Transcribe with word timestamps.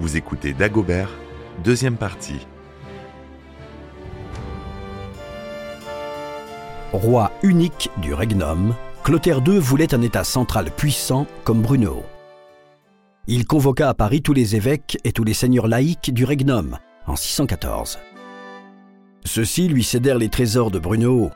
Vous 0.00 0.16
écoutez 0.16 0.52
Dagobert, 0.52 1.10
deuxième 1.64 1.96
partie. 1.96 2.46
Roi 6.92 7.32
unique 7.42 7.90
du 8.00 8.14
Regnum, 8.14 8.76
Clotaire 9.02 9.40
II 9.44 9.58
voulait 9.58 9.92
un 9.94 10.02
État 10.02 10.22
central 10.22 10.70
puissant 10.70 11.26
comme 11.42 11.62
Bruno. 11.62 12.04
Il 13.26 13.44
convoqua 13.44 13.88
à 13.88 13.94
Paris 13.94 14.22
tous 14.22 14.32
les 14.32 14.54
évêques 14.54 14.98
et 15.02 15.10
tous 15.10 15.24
les 15.24 15.34
seigneurs 15.34 15.66
laïcs 15.66 16.14
du 16.14 16.24
Regnum 16.24 16.78
en 17.08 17.16
614. 17.16 17.98
Ceux-ci 19.24 19.66
lui 19.66 19.82
cédèrent 19.82 20.18
les 20.18 20.28
trésors 20.28 20.70
de 20.70 20.78
Bruno, 20.78 21.30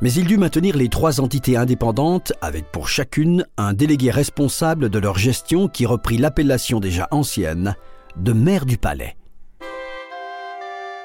mais 0.00 0.12
il 0.14 0.26
dut 0.26 0.38
maintenir 0.38 0.78
les 0.78 0.88
trois 0.88 1.20
entités 1.20 1.58
indépendantes 1.58 2.32
avec 2.40 2.72
pour 2.72 2.88
chacune 2.88 3.44
un 3.58 3.74
délégué 3.74 4.10
responsable 4.10 4.88
de 4.88 4.98
leur 4.98 5.18
gestion 5.18 5.68
qui 5.68 5.84
reprit 5.84 6.16
l'appellation 6.16 6.80
déjà 6.80 7.08
ancienne 7.10 7.76
de 8.16 8.32
maire 8.32 8.64
du 8.64 8.78
palais. 8.78 9.14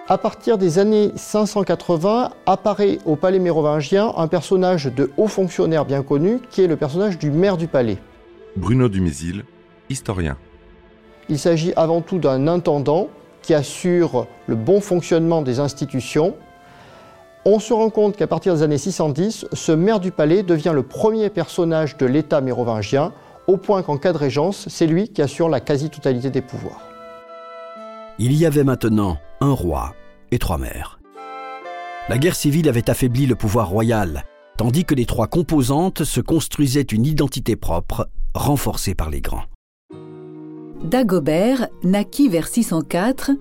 À 0.07 0.17
partir 0.17 0.57
des 0.57 0.79
années 0.79 1.11
580, 1.15 2.31
apparaît 2.45 2.99
au 3.05 3.15
palais 3.15 3.39
mérovingien 3.39 4.13
un 4.15 4.27
personnage 4.27 4.85
de 4.85 5.11
haut 5.17 5.27
fonctionnaire 5.27 5.85
bien 5.85 6.03
connu 6.03 6.39
qui 6.49 6.61
est 6.61 6.67
le 6.67 6.77
personnage 6.77 7.17
du 7.17 7.29
maire 7.29 7.57
du 7.57 7.67
palais. 7.67 7.97
Bruno 8.55 8.89
Dumézil, 8.89 9.43
historien. 9.89 10.37
Il 11.29 11.37
s'agit 11.37 11.73
avant 11.75 12.01
tout 12.01 12.17
d'un 12.17 12.47
intendant 12.47 13.09
qui 13.41 13.53
assure 13.53 14.27
le 14.47 14.55
bon 14.55 14.81
fonctionnement 14.81 15.41
des 15.41 15.59
institutions. 15.59 16.35
On 17.45 17.59
se 17.59 17.73
rend 17.73 17.89
compte 17.89 18.15
qu'à 18.15 18.27
partir 18.27 18.53
des 18.53 18.63
années 18.63 18.77
610, 18.77 19.47
ce 19.51 19.71
maire 19.71 19.99
du 19.99 20.11
palais 20.11 20.43
devient 20.43 20.73
le 20.73 20.83
premier 20.83 21.29
personnage 21.29 21.97
de 21.97 22.05
l'État 22.05 22.39
mérovingien, 22.41 23.13
au 23.47 23.57
point 23.57 23.81
qu'en 23.81 23.97
cas 23.97 24.13
de 24.13 24.17
régence, 24.17 24.67
c'est 24.69 24.87
lui 24.87 25.09
qui 25.09 25.21
assure 25.21 25.49
la 25.49 25.59
quasi-totalité 25.59 26.29
des 26.29 26.41
pouvoirs. 26.41 26.90
Il 28.23 28.33
y 28.33 28.45
avait 28.45 28.63
maintenant 28.63 29.17
un 29.39 29.51
roi 29.51 29.95
et 30.29 30.37
trois 30.37 30.59
maires. 30.59 30.99
La 32.07 32.19
guerre 32.19 32.35
civile 32.35 32.69
avait 32.69 32.87
affaibli 32.87 33.25
le 33.25 33.33
pouvoir 33.33 33.67
royal, 33.67 34.25
tandis 34.59 34.85
que 34.85 34.93
les 34.93 35.07
trois 35.07 35.25
composantes 35.25 36.03
se 36.03 36.21
construisaient 36.21 36.81
une 36.83 37.07
identité 37.07 37.55
propre, 37.55 38.09
renforcée 38.35 38.93
par 38.93 39.09
les 39.09 39.21
grands. 39.21 39.45
Dagobert 40.83 41.67
naquit 41.83 42.29
vers 42.29 42.47
604 42.47 43.31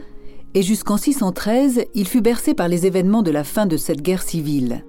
et 0.55 0.62
jusqu'en 0.62 0.97
613, 0.97 1.84
il 1.95 2.08
fut 2.08 2.23
bercé 2.23 2.55
par 2.55 2.69
les 2.69 2.86
événements 2.86 3.23
de 3.23 3.31
la 3.31 3.45
fin 3.45 3.67
de 3.67 3.77
cette 3.77 4.01
guerre 4.01 4.23
civile. 4.23 4.86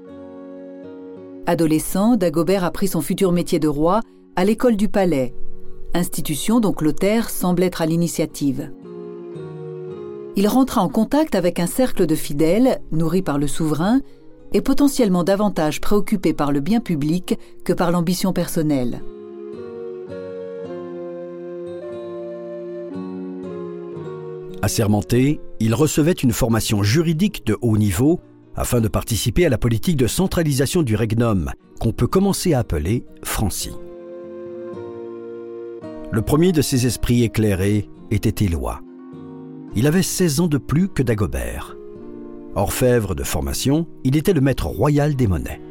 Adolescent, 1.48 2.16
Dagobert 2.16 2.64
apprit 2.64 2.88
son 2.88 3.02
futur 3.02 3.34
métier 3.34 3.60
de 3.60 3.68
roi 3.68 4.00
à 4.38 4.46
l'école 4.46 4.78
du 4.78 4.88
palais, 4.88 5.36
institution 5.94 6.62
dont 6.62 6.72
Clotaire 6.72 7.30
semble 7.30 7.64
être 7.64 7.82
à 7.82 7.86
l'initiative. 7.86 8.72
Il 10.38 10.48
rentra 10.48 10.82
en 10.82 10.88
contact 10.88 11.36
avec 11.36 11.60
un 11.60 11.68
cercle 11.68 12.06
de 12.06 12.16
fidèles, 12.16 12.82
nourris 12.92 13.22
par 13.22 13.38
le 13.38 13.48
souverain, 13.48 14.00
et 14.54 14.62
potentiellement 14.62 15.24
davantage 15.24 15.82
préoccupés 15.82 16.34
par 16.34 16.52
le 16.52 16.60
bien 16.60 16.80
public 16.80 17.38
que 17.66 17.74
par 17.74 17.92
l'ambition 17.92 18.34
personnelle. 18.34 19.02
Assermenté, 24.62 25.42
il 25.60 25.74
recevait 25.74 26.12
une 26.12 26.34
formation 26.34 26.84
juridique 26.84 27.46
de 27.46 27.58
haut 27.62 27.78
niveau 27.78 28.20
afin 28.56 28.80
de 28.80 28.88
participer 28.88 29.46
à 29.46 29.50
la 29.50 29.58
politique 29.58 29.98
de 29.98 30.08
centralisation 30.08 30.84
du 30.84 30.96
regnum, 30.96 31.52
qu'on 31.80 31.94
peut 31.94 32.08
commencer 32.08 32.54
à 32.54 32.60
appeler 32.60 33.04
Francie. 33.24 33.76
Le 36.12 36.22
premier 36.22 36.52
de 36.52 36.62
ces 36.62 36.86
esprits 36.86 37.24
éclairés 37.24 37.90
était 38.12 38.46
Éloi. 38.46 38.82
Il 39.74 39.88
avait 39.88 40.04
16 40.04 40.42
ans 40.42 40.48
de 40.48 40.58
plus 40.58 40.90
que 40.90 41.02
Dagobert. 41.02 41.78
Orfèvre 42.56 43.16
de 43.16 43.24
formation, 43.24 43.88
il 44.04 44.18
était 44.18 44.34
le 44.34 44.42
maître 44.42 44.68
royal 44.68 45.16
des 45.16 45.28
monnaies. 45.28 45.62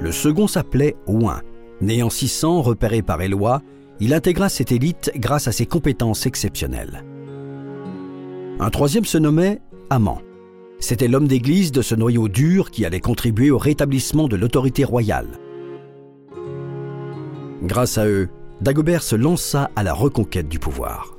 Le 0.00 0.10
second 0.10 0.48
s'appelait 0.48 0.96
Ouin. 1.06 1.40
Né 1.80 2.02
en 2.02 2.10
600, 2.10 2.62
repéré 2.62 3.02
par 3.02 3.22
Éloi, 3.22 3.62
il 4.00 4.12
intégra 4.12 4.48
cette 4.48 4.72
élite 4.72 5.12
grâce 5.16 5.46
à 5.46 5.52
ses 5.52 5.66
compétences 5.66 6.26
exceptionnelles. 6.26 7.04
Un 8.58 8.70
troisième 8.70 9.04
se 9.04 9.18
nommait 9.18 9.60
Amant. 9.90 10.20
C'était 10.80 11.08
l'homme 11.08 11.28
d'église 11.28 11.70
de 11.70 11.82
ce 11.82 11.94
noyau 11.94 12.28
dur 12.28 12.72
qui 12.72 12.84
allait 12.84 13.00
contribuer 13.00 13.52
au 13.52 13.58
rétablissement 13.58 14.26
de 14.26 14.36
l'autorité 14.36 14.82
royale. 14.84 15.38
Grâce 17.62 17.96
à 17.96 18.06
eux, 18.06 18.28
Dagobert 18.60 19.02
se 19.02 19.16
lança 19.16 19.70
à 19.76 19.82
la 19.82 19.92
reconquête 19.92 20.48
du 20.48 20.58
pouvoir. 20.58 21.16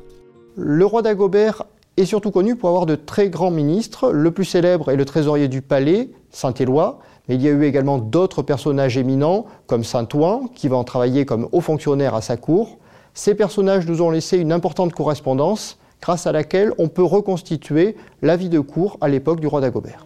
Le 0.56 0.86
roi 0.86 1.02
Dagobert 1.02 1.64
est 1.98 2.06
surtout 2.06 2.32
connu 2.32 2.56
pour 2.56 2.70
avoir 2.70 2.86
de 2.86 2.96
très 2.96 3.30
grands 3.30 3.52
ministres. 3.52 4.12
Le 4.12 4.32
plus 4.32 4.46
célèbre 4.46 4.90
est 4.90 4.96
le 4.96 5.06
trésorier 5.06 5.48
du 5.48 5.62
palais, 5.62 6.10
Saint-Éloi, 6.32 7.00
mais 7.28 7.36
il 7.36 7.42
y 7.42 7.48
a 7.48 7.52
eu 7.52 7.64
également 7.64 7.98
d'autres 7.98 8.42
personnages 8.42 8.98
éminents, 8.98 9.46
comme 9.68 9.84
Saint-Ouen, 9.84 10.50
qui 10.56 10.70
va 10.70 10.78
en 10.78 10.84
travailler 10.84 11.26
comme 11.26 11.50
haut 11.52 11.62
fonctionnaire 11.62 12.16
à 12.16 12.22
sa 12.22 12.38
cour. 12.38 12.78
Ces 13.14 13.36
personnages 13.36 13.86
nous 13.86 14.02
ont 14.02 14.12
laissé 14.12 14.38
une 14.38 14.52
importante 14.52 14.94
correspondance, 14.94 15.78
grâce 16.02 16.28
à 16.28 16.32
laquelle 16.32 16.74
on 16.78 16.88
peut 16.88 17.04
reconstituer 17.04 17.96
la 18.22 18.38
vie 18.38 18.50
de 18.50 18.60
cour 18.60 18.98
à 19.02 19.10
l'époque 19.10 19.40
du 19.40 19.48
roi 19.48 19.60
Dagobert. 19.60 20.06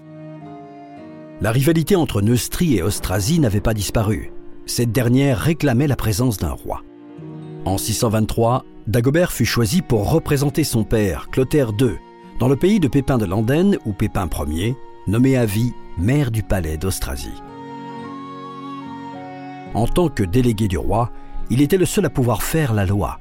La 1.42 1.52
rivalité 1.52 1.96
entre 1.96 2.22
Neustrie 2.22 2.76
et 2.76 2.84
Austrasie 2.84 3.40
n'avait 3.40 3.62
pas 3.62 3.74
disparu. 3.74 4.34
Cette 4.66 4.92
dernière 4.92 5.38
réclamait 5.40 5.88
la 5.88 5.96
présence 5.96 6.38
d'un 6.38 6.52
roi. 6.52 6.82
En 7.66 7.78
623, 7.78 8.64
Dagobert 8.88 9.32
fut 9.32 9.46
choisi 9.46 9.82
pour 9.82 10.10
représenter 10.12 10.64
son 10.64 10.84
père, 10.84 11.30
Clotaire 11.30 11.72
II, 11.80 11.98
dans 12.40 12.48
le 12.48 12.56
pays 12.56 12.80
de 12.80 12.88
Pépin 12.88 13.18
de 13.18 13.26
Landenne 13.26 13.78
ou 13.86 13.94
Pépin 13.94 14.30
Ier, 14.48 14.76
nommé 15.08 15.36
à 15.36 15.46
vie 15.46 15.74
maire 15.98 16.32
du 16.32 16.42
palais 16.42 16.78
d'Austrasie. 16.78 17.44
En 19.74 19.88
tant 19.88 20.10
que 20.10 20.24
délégué 20.24 20.68
du 20.68 20.78
roi, 20.78 21.12
il 21.50 21.62
était 21.62 21.78
le 21.78 21.86
seul 21.86 22.06
à 22.06 22.10
pouvoir 22.10 22.42
faire 22.44 22.74
la 22.74 22.86
loi. 22.86 23.20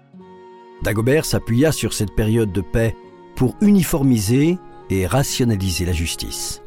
Dagobert 0.83 1.25
s'appuya 1.25 1.73
sur 1.73 1.93
cette 1.93 2.15
période 2.15 2.53
de 2.53 2.61
paix 2.61 2.95
pour 3.35 3.57
uniformiser 3.61 4.59
et 4.91 5.07
rationaliser 5.07 5.85
la 5.85 5.93
justice. 5.93 6.63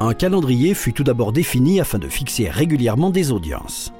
Un 0.00 0.14
calendrier 0.14 0.74
fut 0.74 0.92
tout 0.92 1.04
d'abord 1.04 1.32
défini 1.32 1.80
afin 1.80 1.98
de 1.98 2.08
fixer 2.08 2.48
régulièrement 2.50 3.10
des 3.10 3.30
audiences. 3.30 3.92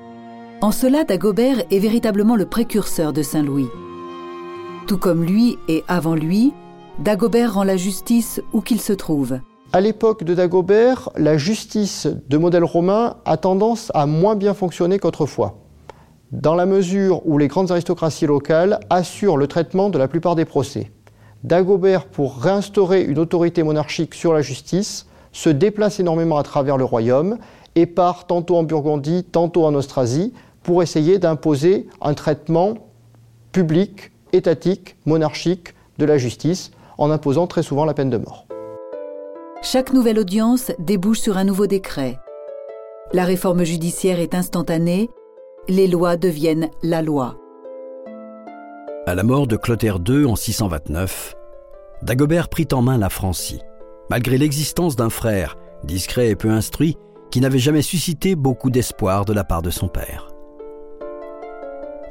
En 0.62 0.70
cela, 0.70 1.02
Dagobert 1.02 1.64
est 1.72 1.80
véritablement 1.80 2.36
le 2.36 2.46
précurseur 2.46 3.12
de 3.12 3.22
Saint-Louis. 3.22 3.66
Tout 4.86 4.96
comme 4.96 5.24
lui 5.24 5.58
et 5.66 5.82
avant 5.88 6.14
lui, 6.14 6.52
Dagobert 7.00 7.54
rend 7.54 7.64
la 7.64 7.76
justice 7.76 8.40
où 8.52 8.60
qu'il 8.60 8.80
se 8.80 8.92
trouve. 8.92 9.40
À 9.72 9.80
l'époque 9.80 10.22
de 10.22 10.34
Dagobert, 10.34 11.10
la 11.16 11.36
justice 11.36 12.06
de 12.28 12.38
modèle 12.38 12.62
romain 12.62 13.16
a 13.24 13.36
tendance 13.38 13.90
à 13.92 14.06
moins 14.06 14.36
bien 14.36 14.54
fonctionner 14.54 15.00
qu'autrefois, 15.00 15.58
dans 16.30 16.54
la 16.54 16.64
mesure 16.64 17.26
où 17.26 17.38
les 17.38 17.48
grandes 17.48 17.72
aristocraties 17.72 18.28
locales 18.28 18.78
assurent 18.88 19.38
le 19.38 19.48
traitement 19.48 19.90
de 19.90 19.98
la 19.98 20.06
plupart 20.06 20.36
des 20.36 20.44
procès. 20.44 20.92
Dagobert, 21.42 22.06
pour 22.06 22.36
réinstaurer 22.36 23.02
une 23.02 23.18
autorité 23.18 23.64
monarchique 23.64 24.14
sur 24.14 24.32
la 24.32 24.42
justice, 24.42 25.08
se 25.32 25.50
déplace 25.50 25.98
énormément 25.98 26.36
à 26.36 26.44
travers 26.44 26.76
le 26.76 26.84
royaume 26.84 27.38
et 27.74 27.86
part 27.86 28.28
tantôt 28.28 28.56
en 28.56 28.62
Burgondie, 28.62 29.24
tantôt 29.24 29.64
en 29.64 29.74
Austrasie, 29.74 30.32
pour 30.62 30.82
essayer 30.82 31.18
d'imposer 31.18 31.88
un 32.00 32.14
traitement 32.14 32.74
public, 33.52 34.12
étatique, 34.32 34.96
monarchique 35.06 35.74
de 35.98 36.04
la 36.04 36.18
justice, 36.18 36.70
en 36.98 37.10
imposant 37.10 37.46
très 37.46 37.62
souvent 37.62 37.84
la 37.84 37.94
peine 37.94 38.10
de 38.10 38.18
mort. 38.18 38.46
Chaque 39.62 39.92
nouvelle 39.92 40.18
audience 40.18 40.72
débouche 40.78 41.20
sur 41.20 41.36
un 41.36 41.44
nouveau 41.44 41.66
décret. 41.66 42.18
La 43.12 43.24
réforme 43.24 43.64
judiciaire 43.64 44.18
est 44.18 44.34
instantanée, 44.34 45.10
les 45.68 45.86
lois 45.86 46.16
deviennent 46.16 46.70
la 46.82 47.02
loi. 47.02 47.36
À 49.06 49.14
la 49.14 49.22
mort 49.22 49.46
de 49.46 49.56
Clotaire 49.56 49.98
II 50.06 50.26
en 50.26 50.36
629, 50.36 51.34
Dagobert 52.02 52.48
prit 52.48 52.68
en 52.72 52.82
main 52.82 52.98
la 52.98 53.10
Francie, 53.10 53.60
malgré 54.10 54.38
l'existence 54.38 54.96
d'un 54.96 55.10
frère, 55.10 55.56
discret 55.84 56.28
et 56.28 56.36
peu 56.36 56.50
instruit, 56.50 56.96
qui 57.30 57.40
n'avait 57.40 57.58
jamais 57.58 57.82
suscité 57.82 58.34
beaucoup 58.34 58.70
d'espoir 58.70 59.24
de 59.24 59.32
la 59.32 59.44
part 59.44 59.62
de 59.62 59.70
son 59.70 59.88
père. 59.88 60.31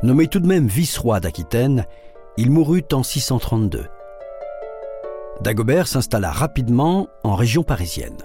Nommé 0.04 0.26
tout 0.26 0.40
de 0.40 0.48
même 0.48 0.66
vice-roi 0.66 1.20
d'Aquitaine, 1.20 1.86
il 2.36 2.50
mourut 2.50 2.84
en 2.92 3.04
632. 3.04 3.86
Dagobert 5.42 5.88
s'installa 5.88 6.32
rapidement 6.32 7.08
en 7.24 7.36
région 7.36 7.62
parisienne. 7.62 8.18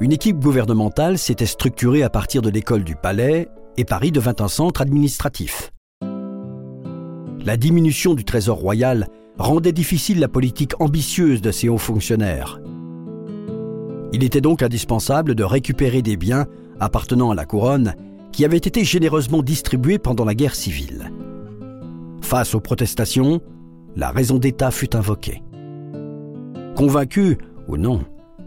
Une 0.00 0.10
équipe 0.10 0.40
gouvernementale 0.40 1.18
s'était 1.18 1.46
structurée 1.46 2.02
à 2.02 2.10
partir 2.10 2.42
de 2.42 2.50
l'école 2.50 2.82
du 2.82 2.96
palais 2.96 3.48
et 3.76 3.84
Paris 3.84 4.10
devint 4.10 4.34
un 4.40 4.48
centre 4.48 4.80
administratif. 4.80 5.70
La 7.44 7.56
diminution 7.56 8.14
du 8.14 8.24
trésor 8.24 8.58
royal 8.58 9.06
rendait 9.38 9.72
difficile 9.72 10.18
la 10.18 10.28
politique 10.28 10.80
ambitieuse 10.80 11.42
de 11.42 11.52
ces 11.52 11.68
hauts 11.68 11.78
fonctionnaires. 11.78 12.60
Il 14.12 14.24
était 14.24 14.40
donc 14.40 14.62
indispensable 14.62 15.36
de 15.36 15.44
récupérer 15.44 16.02
des 16.02 16.16
biens 16.16 16.46
appartenant 16.80 17.30
à 17.30 17.34
la 17.36 17.44
couronne 17.44 17.94
qui 18.34 18.44
avaient 18.44 18.56
été 18.56 18.82
généreusement 18.82 19.44
distribués 19.44 19.98
pendant 19.98 20.24
la 20.24 20.34
guerre 20.34 20.56
civile. 20.56 21.12
Face 22.20 22.56
aux 22.56 22.60
protestations, 22.60 23.40
la 23.94 24.10
raison 24.10 24.38
d'État 24.38 24.72
fut 24.72 24.96
invoquée. 24.96 25.40
Convaincu 26.74 27.38
ou 27.68 27.76
non, 27.76 28.00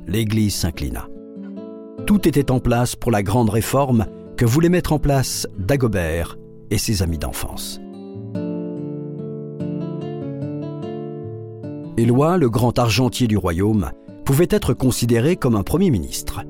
l'Église 0.05 0.55
s'inclina. 0.55 1.07
Tout 2.05 2.27
était 2.27 2.51
en 2.51 2.59
place 2.59 2.97
pour 2.97 3.11
la 3.11 3.23
grande 3.23 3.49
réforme 3.49 4.07
que 4.35 4.43
voulait 4.43 4.67
mettre 4.67 4.91
en 4.91 4.99
place 4.99 5.47
Dagobert 5.57 6.37
et 6.69 6.77
ses 6.77 7.01
amis 7.01 7.17
d'enfance. 7.17 7.79
Éloi, 11.95 12.37
le 12.37 12.49
grand 12.49 12.77
argentier 12.77 13.27
du 13.27 13.37
royaume, 13.37 13.91
pouvait 14.25 14.47
être 14.49 14.73
considéré 14.73 15.37
comme 15.37 15.55
un 15.55 15.63
premier 15.63 15.91
ministre. 15.91 16.41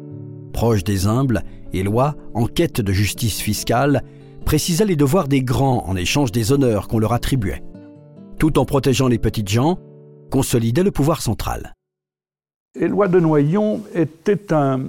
Proche 0.53 0.83
des 0.83 1.05
humbles, 1.05 1.43
Éloi, 1.73 2.15
en 2.33 2.45
quête 2.45 2.81
de 2.81 2.93
justice 2.93 3.39
fiscale, 3.39 4.03
précisa 4.45 4.85
les 4.85 4.95
devoirs 4.95 5.27
des 5.27 5.41
grands 5.41 5.87
en 5.87 5.95
échange 5.95 6.31
des 6.31 6.51
honneurs 6.51 6.87
qu'on 6.87 6.99
leur 6.99 7.13
attribuait. 7.13 7.63
Tout 8.39 8.59
en 8.59 8.65
protégeant 8.65 9.07
les 9.07 9.17
petites 9.17 9.49
gens, 9.49 9.79
consolidait 10.31 10.83
le 10.83 10.91
pouvoir 10.91 11.21
central. 11.21 11.73
Éloi 12.79 13.07
de 13.07 13.19
Noyon 13.19 13.83
était 13.95 14.53
un, 14.53 14.81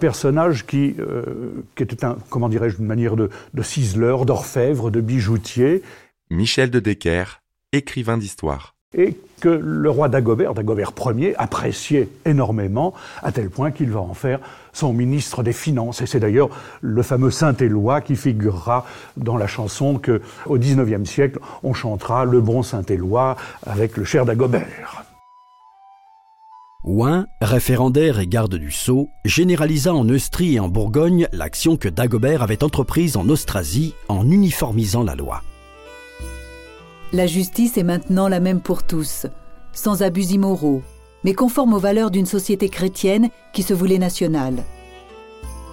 personnage 0.00 0.66
qui, 0.66 0.94
euh, 0.98 1.64
qui, 1.74 1.82
était 1.82 2.04
un, 2.04 2.16
comment 2.30 2.48
dirais-je, 2.48 2.78
une 2.78 2.86
manière 2.86 3.16
de, 3.16 3.30
de 3.54 3.62
ciseleur, 3.62 4.24
d'orfèvre, 4.24 4.90
de 4.90 5.00
bijoutier. 5.00 5.82
Michel 6.30 6.70
de 6.70 6.78
Decker, 6.78 7.42
écrivain 7.72 8.18
d'histoire 8.18 8.77
et 8.96 9.16
que 9.40 9.48
le 9.48 9.90
roi 9.90 10.08
Dagobert, 10.08 10.54
Dagobert 10.54 10.92
Ier, 11.14 11.34
appréciait 11.36 12.08
énormément, 12.24 12.94
à 13.22 13.32
tel 13.32 13.50
point 13.50 13.70
qu'il 13.70 13.90
va 13.90 14.00
en 14.00 14.14
faire 14.14 14.40
son 14.72 14.92
ministre 14.92 15.42
des 15.42 15.52
Finances. 15.52 16.00
Et 16.00 16.06
c'est 16.06 16.20
d'ailleurs 16.20 16.48
le 16.80 17.02
fameux 17.02 17.30
Saint-Éloi 17.30 18.00
qui 18.00 18.16
figurera 18.16 18.86
dans 19.16 19.36
la 19.36 19.46
chanson 19.46 19.98
que, 19.98 20.22
au 20.46 20.56
XIXe 20.56 21.08
siècle, 21.08 21.38
on 21.62 21.74
chantera 21.74 22.24
Le 22.24 22.40
bon 22.40 22.62
Saint-Éloi 22.62 23.36
avec 23.66 23.96
le 23.96 24.04
cher 24.04 24.24
Dagobert. 24.24 25.04
Ouin, 26.84 27.26
référendaire 27.42 28.20
et 28.20 28.26
garde 28.26 28.54
du 28.54 28.70
sceau, 28.70 29.10
généralisa 29.24 29.92
en 29.92 30.04
Neustrie 30.04 30.54
et 30.54 30.60
en 30.60 30.68
Bourgogne 30.68 31.28
l'action 31.32 31.76
que 31.76 31.88
Dagobert 31.88 32.42
avait 32.42 32.64
entreprise 32.64 33.18
en 33.18 33.28
Austrasie 33.28 33.94
en 34.08 34.30
uniformisant 34.30 35.02
la 35.02 35.14
loi. 35.14 35.42
La 37.12 37.26
justice 37.26 37.78
est 37.78 37.84
maintenant 37.84 38.28
la 38.28 38.38
même 38.38 38.60
pour 38.60 38.82
tous, 38.82 39.26
sans 39.72 40.02
abus 40.02 40.26
immoraux, 40.26 40.82
mais 41.24 41.32
conforme 41.32 41.72
aux 41.72 41.78
valeurs 41.78 42.10
d'une 42.10 42.26
société 42.26 42.68
chrétienne 42.68 43.30
qui 43.54 43.62
se 43.62 43.72
voulait 43.72 43.98
nationale. 43.98 44.62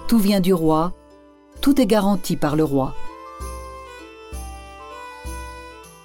Tout 0.08 0.18
vient 0.18 0.40
du 0.40 0.54
roi, 0.54 0.94
tout 1.60 1.78
est 1.78 1.86
garanti 1.86 2.36
par 2.36 2.56
le 2.56 2.64
roi. 2.64 2.94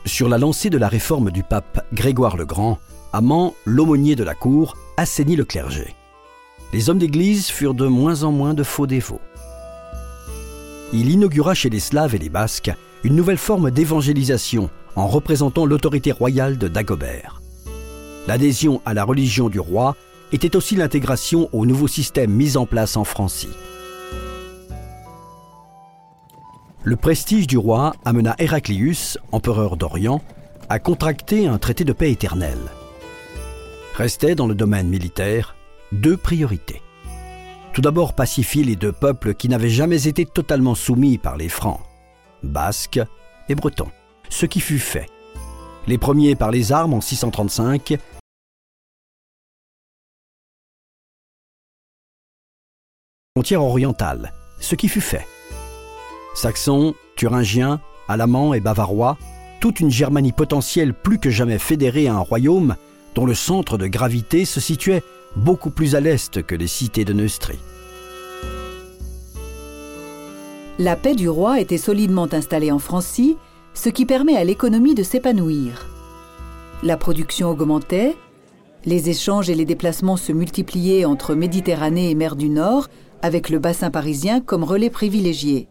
Sur 0.05 0.27
la 0.27 0.37
lancée 0.37 0.69
de 0.69 0.77
la 0.77 0.89
réforme 0.89 1.31
du 1.31 1.43
pape 1.43 1.85
Grégoire 1.93 2.35
le 2.35 2.45
Grand, 2.45 2.79
Amand, 3.13 3.53
l'aumônier 3.63 4.17
de 4.17 4.25
la 4.25 4.35
cour, 4.35 4.75
assainit 4.97 5.37
le 5.37 5.45
clergé. 5.45 5.95
Les 6.73 6.89
hommes 6.89 6.99
d'église 6.99 7.47
furent 7.47 7.73
de 7.73 7.87
moins 7.87 8.23
en 8.23 8.33
moins 8.33 8.53
de 8.53 8.63
faux 8.63 8.87
dévots. 8.87 9.21
Il 10.91 11.09
inaugura 11.09 11.53
chez 11.53 11.69
les 11.69 11.79
Slaves 11.79 12.15
et 12.15 12.17
les 12.17 12.29
Basques 12.29 12.71
une 13.05 13.15
nouvelle 13.15 13.37
forme 13.37 13.71
d'évangélisation 13.71 14.69
en 14.95 15.07
représentant 15.07 15.65
l'autorité 15.65 16.11
royale 16.11 16.57
de 16.57 16.67
Dagobert. 16.67 17.41
L'adhésion 18.27 18.81
à 18.85 18.93
la 18.93 19.03
religion 19.03 19.49
du 19.49 19.59
roi 19.59 19.95
était 20.31 20.55
aussi 20.55 20.75
l'intégration 20.75 21.49
au 21.51 21.65
nouveau 21.65 21.87
système 21.87 22.31
mis 22.31 22.57
en 22.57 22.65
place 22.65 22.97
en 22.97 23.03
Francie. 23.03 23.49
Le 26.83 26.95
prestige 26.95 27.47
du 27.47 27.57
roi 27.57 27.93
amena 28.05 28.35
Héraclius, 28.39 29.17
empereur 29.31 29.77
d'Orient, 29.77 30.21
à 30.69 30.79
contracter 30.79 31.47
un 31.47 31.57
traité 31.57 31.83
de 31.83 31.93
paix 31.93 32.11
éternelle. 32.11 32.57
Restaient 33.95 34.35
dans 34.35 34.47
le 34.47 34.55
domaine 34.55 34.87
militaire 34.87 35.55
deux 35.91 36.17
priorités. 36.17 36.81
Tout 37.73 37.81
d'abord 37.81 38.13
pacifier 38.13 38.63
les 38.63 38.75
deux 38.75 38.91
peuples 38.91 39.33
qui 39.33 39.47
n'avaient 39.49 39.69
jamais 39.69 40.07
été 40.07 40.25
totalement 40.25 40.75
soumis 40.75 41.17
par 41.17 41.37
les 41.37 41.49
Francs, 41.49 41.81
Basques 42.43 43.01
et 43.47 43.55
Bretons 43.55 43.91
ce 44.31 44.47
qui 44.47 44.59
fut 44.59 44.79
fait. 44.79 45.07
Les 45.85 45.99
premiers 45.99 46.35
par 46.35 46.49
les 46.49 46.71
armes 46.71 46.95
en 46.95 47.01
635, 47.01 47.97
frontière 53.35 53.63
orientale, 53.63 54.33
ce 54.59 54.75
qui 54.75 54.87
fut 54.87 55.01
fait. 55.01 55.27
Saxons, 56.33 56.95
Thuringiens, 57.15 57.81
Alamans 58.07 58.53
et 58.53 58.61
Bavarois, 58.61 59.17
toute 59.59 59.79
une 59.79 59.91
Germanie 59.91 60.31
potentielle 60.31 60.93
plus 60.93 61.19
que 61.19 61.29
jamais 61.29 61.59
fédérée 61.59 62.07
à 62.07 62.15
un 62.15 62.19
royaume 62.19 62.75
dont 63.15 63.25
le 63.25 63.35
centre 63.35 63.77
de 63.77 63.87
gravité 63.87 64.45
se 64.45 64.59
situait 64.59 65.03
beaucoup 65.35 65.69
plus 65.69 65.95
à 65.95 65.99
l'est 65.99 66.41
que 66.41 66.55
les 66.55 66.67
cités 66.67 67.05
de 67.05 67.13
Neustrie. 67.13 67.59
La 70.79 70.95
paix 70.95 71.15
du 71.15 71.29
roi 71.29 71.59
était 71.59 71.77
solidement 71.77 72.27
installée 72.31 72.71
en 72.71 72.79
Francie 72.79 73.37
ce 73.73 73.89
qui 73.89 74.05
permet 74.05 74.35
à 74.35 74.43
l'économie 74.43 74.95
de 74.95 75.03
s'épanouir. 75.03 75.87
La 76.83 76.97
production 76.97 77.49
augmentait, 77.49 78.15
les 78.85 79.09
échanges 79.09 79.49
et 79.49 79.55
les 79.55 79.65
déplacements 79.65 80.17
se 80.17 80.31
multipliaient 80.31 81.05
entre 81.05 81.35
Méditerranée 81.35 82.09
et 82.09 82.15
mer 82.15 82.35
du 82.35 82.49
Nord, 82.49 82.87
avec 83.21 83.49
le 83.49 83.59
bassin 83.59 83.91
parisien 83.91 84.41
comme 84.41 84.63
relais 84.63 84.89
privilégié. 84.89 85.67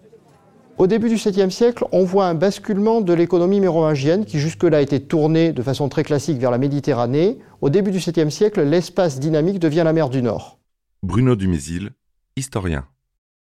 Au 0.79 0.87
début 0.87 1.08
du 1.08 1.17
7e 1.17 1.50
siècle, 1.50 1.85
on 1.93 2.05
voit 2.05 2.26
un 2.26 2.35
basculement 2.35 3.00
de 3.00 3.12
l'économie 3.12 3.61
mérovingienne 3.61 4.25
qui 4.25 4.38
jusque-là 4.38 4.81
était 4.81 5.00
tournée 5.00 5.53
de 5.53 5.62
façon 5.62 5.88
très 5.88 6.05
classique 6.05 6.38
vers 6.38 6.50
la 6.50 6.58
Méditerranée. 6.58 7.38
Au 7.61 7.69
début 7.69 7.91
du 7.91 7.99
7e 7.99 8.31
siècle, 8.31 8.62
l'espace 8.62 9.19
dynamique 9.19 9.58
devient 9.58 9.82
la 9.85 9.93
mer 9.93 10.08
du 10.08 10.23
Nord. 10.23 10.58
Bruno 11.03 11.37
Dumézil, 11.37 11.91
historien. 12.37 12.87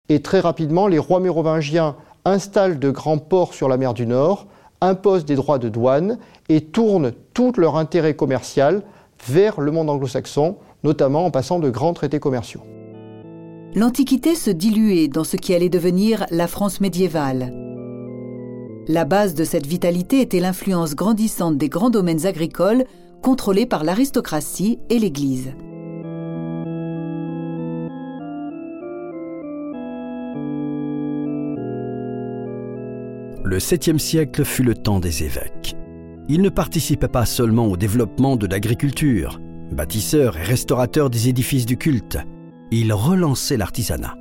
Et 0.09 0.21
très 0.21 0.41
rapidement, 0.41 0.89
les 0.89 0.99
rois 0.99 1.21
mérovingiens 1.21 1.97
installent 2.25 2.79
de 2.79 2.91
grands 2.91 3.19
ports 3.19 3.55
sur 3.55 3.69
la 3.69 3.77
mer 3.77 3.95
du 3.95 4.07
Nord, 4.07 4.47
imposent 4.81 5.25
des 5.25 5.37
droits 5.37 5.59
de 5.59 5.69
douane 5.69 6.19
et 6.49 6.61
tournent 6.61 7.13
tout 7.35 7.53
leur 7.57 7.77
intérêt 7.77 8.15
commercial 8.15 8.83
vers 9.27 9.61
le 9.61 9.71
monde 9.71 9.91
anglo-saxon, 9.91 10.57
notamment 10.83 11.25
en 11.25 11.31
passant 11.31 11.59
de 11.59 11.71
grands 11.71 11.95
traités 11.95 12.21
commerciaux. 12.21 12.63
L'Antiquité 13.75 14.35
se 14.35 14.51
diluait 14.51 15.09
dans 15.09 15.25
ce 15.25 15.37
qui 15.37 15.55
allait 15.55 15.69
devenir 15.69 16.27
la 16.31 16.47
France 16.47 16.81
médiévale. 16.81 17.55
La 18.89 19.05
base 19.05 19.35
de 19.35 19.45
cette 19.45 19.67
vitalité 19.67 20.21
était 20.21 20.41
l'influence 20.41 20.95
grandissante 20.95 21.57
des 21.57 21.69
grands 21.69 21.91
domaines 21.91 22.27
agricoles 22.27 22.85
contrôlés 23.23 23.67
par 23.67 23.85
l'aristocratie 23.85 24.81
et 24.91 24.99
l'Église. 24.99 25.53
Le 33.53 33.59
7e 33.59 33.99
siècle 33.99 34.47
fut 34.47 34.63
le 34.63 34.75
temps 34.75 34.99
des 34.99 35.25
évêques. 35.25 35.77
Ils 36.27 36.41
ne 36.41 36.49
participaient 36.49 37.07
pas 37.07 37.27
seulement 37.27 37.67
au 37.67 37.77
développement 37.77 38.37
de 38.37 38.47
l'agriculture, 38.47 39.43
bâtisseurs 39.71 40.39
et 40.39 40.43
restaurateurs 40.43 41.11
des 41.11 41.29
édifices 41.29 41.67
du 41.67 41.77
culte, 41.77 42.17
ils 42.71 42.95
relançaient 42.95 43.59
l'artisanat. 43.59 44.17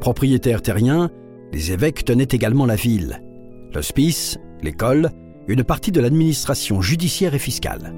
Propriétaires 0.00 0.62
terriens, 0.62 1.10
les 1.52 1.70
évêques 1.70 2.04
tenaient 2.04 2.26
également 2.28 2.66
la 2.66 2.74
ville, 2.74 3.22
l'hospice, 3.72 4.36
l'école, 4.60 5.10
une 5.46 5.62
partie 5.62 5.92
de 5.92 6.00
l'administration 6.00 6.82
judiciaire 6.82 7.34
et 7.34 7.38
fiscale. 7.38 7.94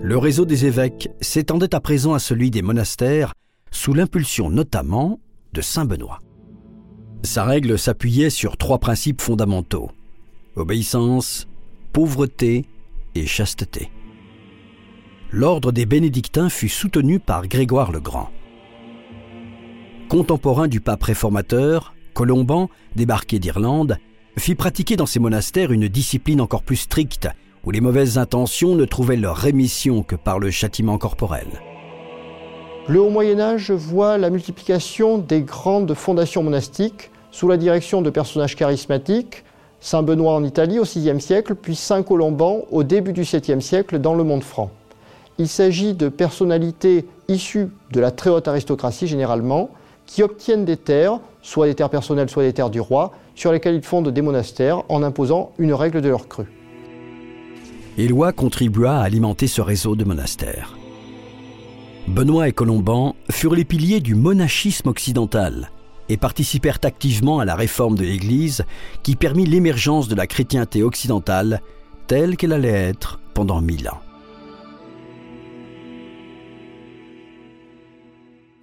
Le 0.00 0.16
réseau 0.16 0.46
des 0.46 0.64
évêques 0.64 1.10
s'étendait 1.20 1.74
à 1.74 1.80
présent 1.80 2.14
à 2.14 2.20
celui 2.20 2.50
des 2.50 2.62
monastères, 2.62 3.34
sous 3.70 3.92
l'impulsion 3.92 4.48
notamment 4.48 5.20
de 5.52 5.60
Saint 5.60 5.84
Benoît. 5.84 6.20
Sa 7.24 7.44
règle 7.44 7.78
s'appuyait 7.78 8.28
sur 8.28 8.58
trois 8.58 8.78
principes 8.78 9.22
fondamentaux 9.22 9.90
obéissance, 10.56 11.48
pauvreté 11.92 12.64
et 13.14 13.26
chasteté. 13.26 13.90
L'ordre 15.32 15.72
des 15.72 15.86
bénédictins 15.86 16.48
fut 16.48 16.68
soutenu 16.68 17.18
par 17.18 17.48
Grégoire 17.48 17.90
le 17.90 17.98
Grand. 17.98 18.30
Contemporain 20.08 20.68
du 20.68 20.80
pape 20.80 21.02
réformateur, 21.02 21.94
Colomban, 22.12 22.70
débarqué 22.94 23.40
d'Irlande, 23.40 23.98
fit 24.38 24.54
pratiquer 24.54 24.94
dans 24.94 25.06
ses 25.06 25.18
monastères 25.18 25.72
une 25.72 25.88
discipline 25.88 26.40
encore 26.40 26.62
plus 26.62 26.76
stricte, 26.76 27.28
où 27.64 27.72
les 27.72 27.80
mauvaises 27.80 28.18
intentions 28.18 28.76
ne 28.76 28.84
trouvaient 28.84 29.16
leur 29.16 29.36
rémission 29.36 30.04
que 30.04 30.14
par 30.14 30.38
le 30.38 30.52
châtiment 30.52 30.98
corporel. 30.98 31.48
Le 32.86 33.00
Haut 33.00 33.08
Moyen 33.08 33.40
Âge 33.40 33.70
voit 33.70 34.18
la 34.18 34.28
multiplication 34.28 35.16
des 35.16 35.40
grandes 35.40 35.94
fondations 35.94 36.42
monastiques 36.42 37.10
sous 37.30 37.48
la 37.48 37.56
direction 37.56 38.02
de 38.02 38.10
personnages 38.10 38.56
charismatiques, 38.56 39.42
Saint 39.80 40.02
Benoît 40.02 40.34
en 40.34 40.44
Italie 40.44 40.78
au 40.78 40.84
VIe 40.84 41.18
siècle, 41.18 41.54
puis 41.54 41.76
Saint 41.76 42.02
Colomban 42.02 42.60
au 42.70 42.82
début 42.82 43.14
du 43.14 43.22
VIIe 43.22 43.62
siècle 43.62 44.00
dans 44.00 44.14
le 44.14 44.22
monde 44.22 44.44
franc. 44.44 44.70
Il 45.38 45.48
s'agit 45.48 45.94
de 45.94 46.10
personnalités 46.10 47.06
issues 47.28 47.68
de 47.90 48.00
la 48.00 48.10
très 48.10 48.28
haute 48.28 48.48
aristocratie 48.48 49.06
généralement, 49.06 49.70
qui 50.04 50.22
obtiennent 50.22 50.66
des 50.66 50.76
terres, 50.76 51.20
soit 51.40 51.66
des 51.66 51.74
terres 51.74 51.88
personnelles, 51.88 52.28
soit 52.28 52.42
des 52.42 52.52
terres 52.52 52.68
du 52.68 52.80
roi, 52.80 53.12
sur 53.34 53.50
lesquelles 53.50 53.76
ils 53.76 53.82
fondent 53.82 54.10
des 54.10 54.22
monastères 54.22 54.82
en 54.90 55.02
imposant 55.02 55.52
une 55.56 55.72
règle 55.72 56.02
de 56.02 56.10
leur 56.10 56.28
cru. 56.28 56.44
Éloi 57.96 58.32
contribua 58.32 58.98
à 58.98 59.04
alimenter 59.04 59.46
ce 59.46 59.62
réseau 59.62 59.96
de 59.96 60.04
monastères. 60.04 60.76
Benoît 62.08 62.48
et 62.48 62.52
Colomban 62.52 63.16
furent 63.30 63.54
les 63.54 63.64
piliers 63.64 64.00
du 64.00 64.14
monachisme 64.14 64.88
occidental 64.88 65.70
et 66.10 66.18
participèrent 66.18 66.80
activement 66.82 67.38
à 67.38 67.46
la 67.46 67.54
réforme 67.54 67.96
de 67.96 68.04
l'Église 68.04 68.64
qui 69.02 69.16
permit 69.16 69.46
l'émergence 69.46 70.06
de 70.06 70.14
la 70.14 70.26
chrétienté 70.26 70.82
occidentale 70.82 71.62
telle 72.06 72.36
qu'elle 72.36 72.52
allait 72.52 72.68
être 72.68 73.20
pendant 73.32 73.62
mille 73.62 73.88
ans. 73.88 74.00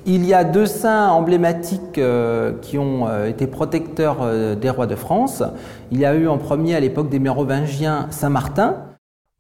Il 0.05 0.25
y 0.25 0.36
a 0.36 0.43
deux 0.43 0.67
saints 0.67 1.10
emblématiques 1.10 1.98
euh, 1.98 2.57
qui 2.60 2.77
ont 2.77 3.07
euh, 3.07 3.27
été 3.27 3.48
protecteurs 3.48 4.21
euh, 4.21 4.55
des 4.55 4.69
rois 4.69 4.88
de 4.88 4.95
France. 4.95 5.43
Il 5.91 6.00
y 6.00 6.05
a 6.05 6.15
eu 6.15 6.27
en 6.27 6.38
premier 6.38 6.75
à 6.75 6.79
l'époque 6.79 7.10
des 7.10 7.19
Mérovingiens 7.19 8.07
Saint 8.12 8.29
Martin. 8.29 8.83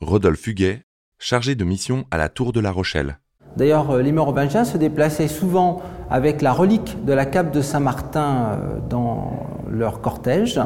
Rodolphe 0.01 0.45
Huguet, 0.45 0.83
chargé 1.19 1.55
de 1.55 1.63
mission 1.63 2.05
à 2.11 2.17
la 2.17 2.29
Tour 2.29 2.51
de 2.51 2.59
la 2.59 2.71
Rochelle. 2.71 3.19
D'ailleurs, 3.57 3.97
les 3.97 4.11
Mérovingiens 4.11 4.63
se 4.63 4.77
déplaçaient 4.77 5.27
souvent 5.27 5.81
avec 6.09 6.41
la 6.41 6.53
relique 6.53 7.05
de 7.05 7.13
la 7.13 7.25
cape 7.25 7.51
de 7.51 7.61
Saint 7.61 7.79
Martin 7.79 8.57
dans 8.89 9.31
leur 9.69 10.01
cortège. 10.01 10.59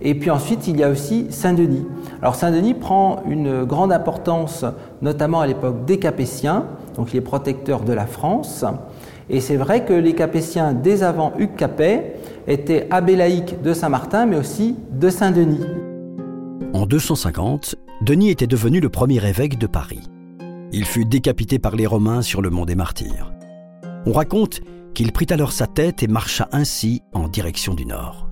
Et 0.00 0.14
puis 0.14 0.30
ensuite, 0.30 0.68
il 0.68 0.78
y 0.78 0.84
a 0.84 0.90
aussi 0.90 1.26
Saint-Denis. 1.30 1.86
Alors 2.20 2.34
Saint-Denis 2.34 2.74
prend 2.74 3.22
une 3.26 3.64
grande 3.64 3.92
importance, 3.92 4.64
notamment 5.02 5.40
à 5.40 5.46
l'époque 5.46 5.84
des 5.84 5.98
Capétiens, 5.98 6.66
donc 6.96 7.14
il 7.14 7.18
est 7.18 7.22
protecteur 7.22 7.80
de 7.80 7.92
la 7.92 8.06
France. 8.06 8.64
Et 9.30 9.40
c'est 9.40 9.56
vrai 9.56 9.84
que 9.84 9.94
les 9.94 10.14
Capétiens, 10.14 10.74
dès 10.74 11.02
avant 11.02 11.32
Hugues 11.38 11.56
Capet, 11.56 12.16
étaient 12.46 12.86
abbés 12.90 13.16
de 13.62 13.72
Saint-Martin, 13.72 14.26
mais 14.26 14.36
aussi 14.36 14.76
de 14.90 15.08
Saint-Denis. 15.08 15.64
En 16.74 16.84
250, 16.84 17.76
Denis 18.02 18.30
était 18.30 18.46
devenu 18.46 18.80
le 18.80 18.90
premier 18.90 19.26
évêque 19.26 19.58
de 19.58 19.66
Paris. 19.66 20.10
Il 20.76 20.86
fut 20.86 21.04
décapité 21.04 21.60
par 21.60 21.76
les 21.76 21.86
Romains 21.86 22.20
sur 22.20 22.42
le 22.42 22.50
mont 22.50 22.64
des 22.64 22.74
Martyrs. 22.74 23.32
On 24.06 24.12
raconte 24.12 24.60
qu'il 24.92 25.12
prit 25.12 25.28
alors 25.30 25.52
sa 25.52 25.68
tête 25.68 26.02
et 26.02 26.08
marcha 26.08 26.48
ainsi 26.50 27.00
en 27.12 27.28
direction 27.28 27.74
du 27.74 27.86
nord. 27.86 28.28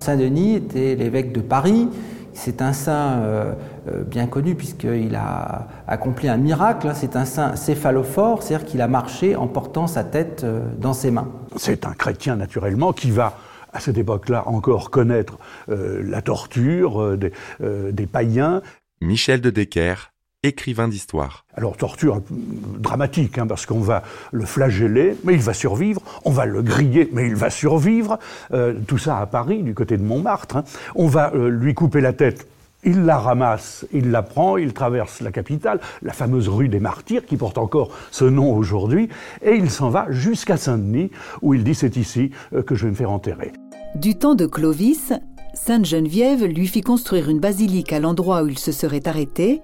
Saint-Denis 0.00 0.56
était 0.56 0.96
l'évêque 0.96 1.30
de 1.30 1.40
Paris, 1.40 1.88
c'est 2.32 2.62
un 2.62 2.72
saint 2.72 3.20
euh, 3.20 3.54
euh, 3.86 4.02
bien 4.02 4.26
connu 4.26 4.56
puisqu'il 4.56 5.14
a 5.14 5.68
accompli 5.86 6.28
un 6.28 6.36
miracle. 6.36 6.88
Hein. 6.88 6.94
C'est 6.96 7.14
un 7.14 7.24
saint 7.24 7.54
céphalophore, 7.54 8.42
c'est-à-dire 8.42 8.66
qu'il 8.66 8.80
a 8.80 8.88
marché 8.88 9.36
en 9.36 9.46
portant 9.46 9.86
sa 9.86 10.02
tête 10.02 10.42
euh, 10.42 10.64
dans 10.78 10.94
ses 10.94 11.12
mains. 11.12 11.30
C'est 11.54 11.86
un 11.86 11.92
chrétien 11.92 12.34
naturellement 12.34 12.92
qui 12.92 13.12
va 13.12 13.38
à 13.72 13.78
cette 13.78 13.98
époque-là 13.98 14.48
encore 14.48 14.90
connaître 14.90 15.38
la 15.68 16.20
torture 16.20 17.16
des, 17.16 17.32
des 17.60 18.06
païens. 18.06 18.60
Michel 19.00 19.40
de 19.40 19.48
Decker, 19.48 20.11
écrivain 20.42 20.88
d'histoire. 20.88 21.44
Alors 21.54 21.76
torture 21.76 22.20
dramatique, 22.30 23.38
hein, 23.38 23.46
parce 23.46 23.64
qu'on 23.64 23.80
va 23.80 24.02
le 24.32 24.44
flageller, 24.44 25.16
mais 25.24 25.34
il 25.34 25.40
va 25.40 25.54
survivre, 25.54 26.02
on 26.24 26.32
va 26.32 26.46
le 26.46 26.62
griller, 26.62 27.08
mais 27.12 27.28
il 27.28 27.36
va 27.36 27.48
survivre, 27.48 28.18
euh, 28.52 28.74
tout 28.86 28.98
ça 28.98 29.18
à 29.18 29.26
Paris, 29.26 29.62
du 29.62 29.72
côté 29.72 29.96
de 29.96 30.02
Montmartre, 30.02 30.56
hein. 30.56 30.64
on 30.96 31.06
va 31.06 31.32
euh, 31.34 31.48
lui 31.48 31.74
couper 31.74 32.00
la 32.00 32.12
tête, 32.12 32.48
il 32.82 33.04
la 33.04 33.18
ramasse, 33.18 33.86
il 33.92 34.10
la 34.10 34.22
prend, 34.22 34.56
il 34.56 34.72
traverse 34.72 35.20
la 35.20 35.30
capitale, 35.30 35.78
la 36.02 36.12
fameuse 36.12 36.48
rue 36.48 36.68
des 36.68 36.80
Martyrs, 36.80 37.24
qui 37.24 37.36
porte 37.36 37.58
encore 37.58 37.90
ce 38.10 38.24
nom 38.24 38.52
aujourd'hui, 38.52 39.08
et 39.42 39.54
il 39.54 39.70
s'en 39.70 39.90
va 39.90 40.06
jusqu'à 40.10 40.56
Saint-Denis, 40.56 41.12
où 41.42 41.54
il 41.54 41.62
dit 41.62 41.76
c'est 41.76 41.96
ici 41.96 42.32
euh, 42.52 42.62
que 42.62 42.74
je 42.74 42.86
vais 42.86 42.90
me 42.90 42.96
faire 42.96 43.12
enterrer. 43.12 43.52
Du 43.94 44.16
temps 44.16 44.34
de 44.34 44.46
Clovis, 44.46 45.12
Sainte 45.54 45.84
Geneviève 45.84 46.44
lui 46.44 46.66
fit 46.66 46.80
construire 46.80 47.28
une 47.28 47.38
basilique 47.38 47.92
à 47.92 48.00
l'endroit 48.00 48.42
où 48.42 48.48
il 48.48 48.58
se 48.58 48.72
serait 48.72 49.06
arrêté, 49.06 49.60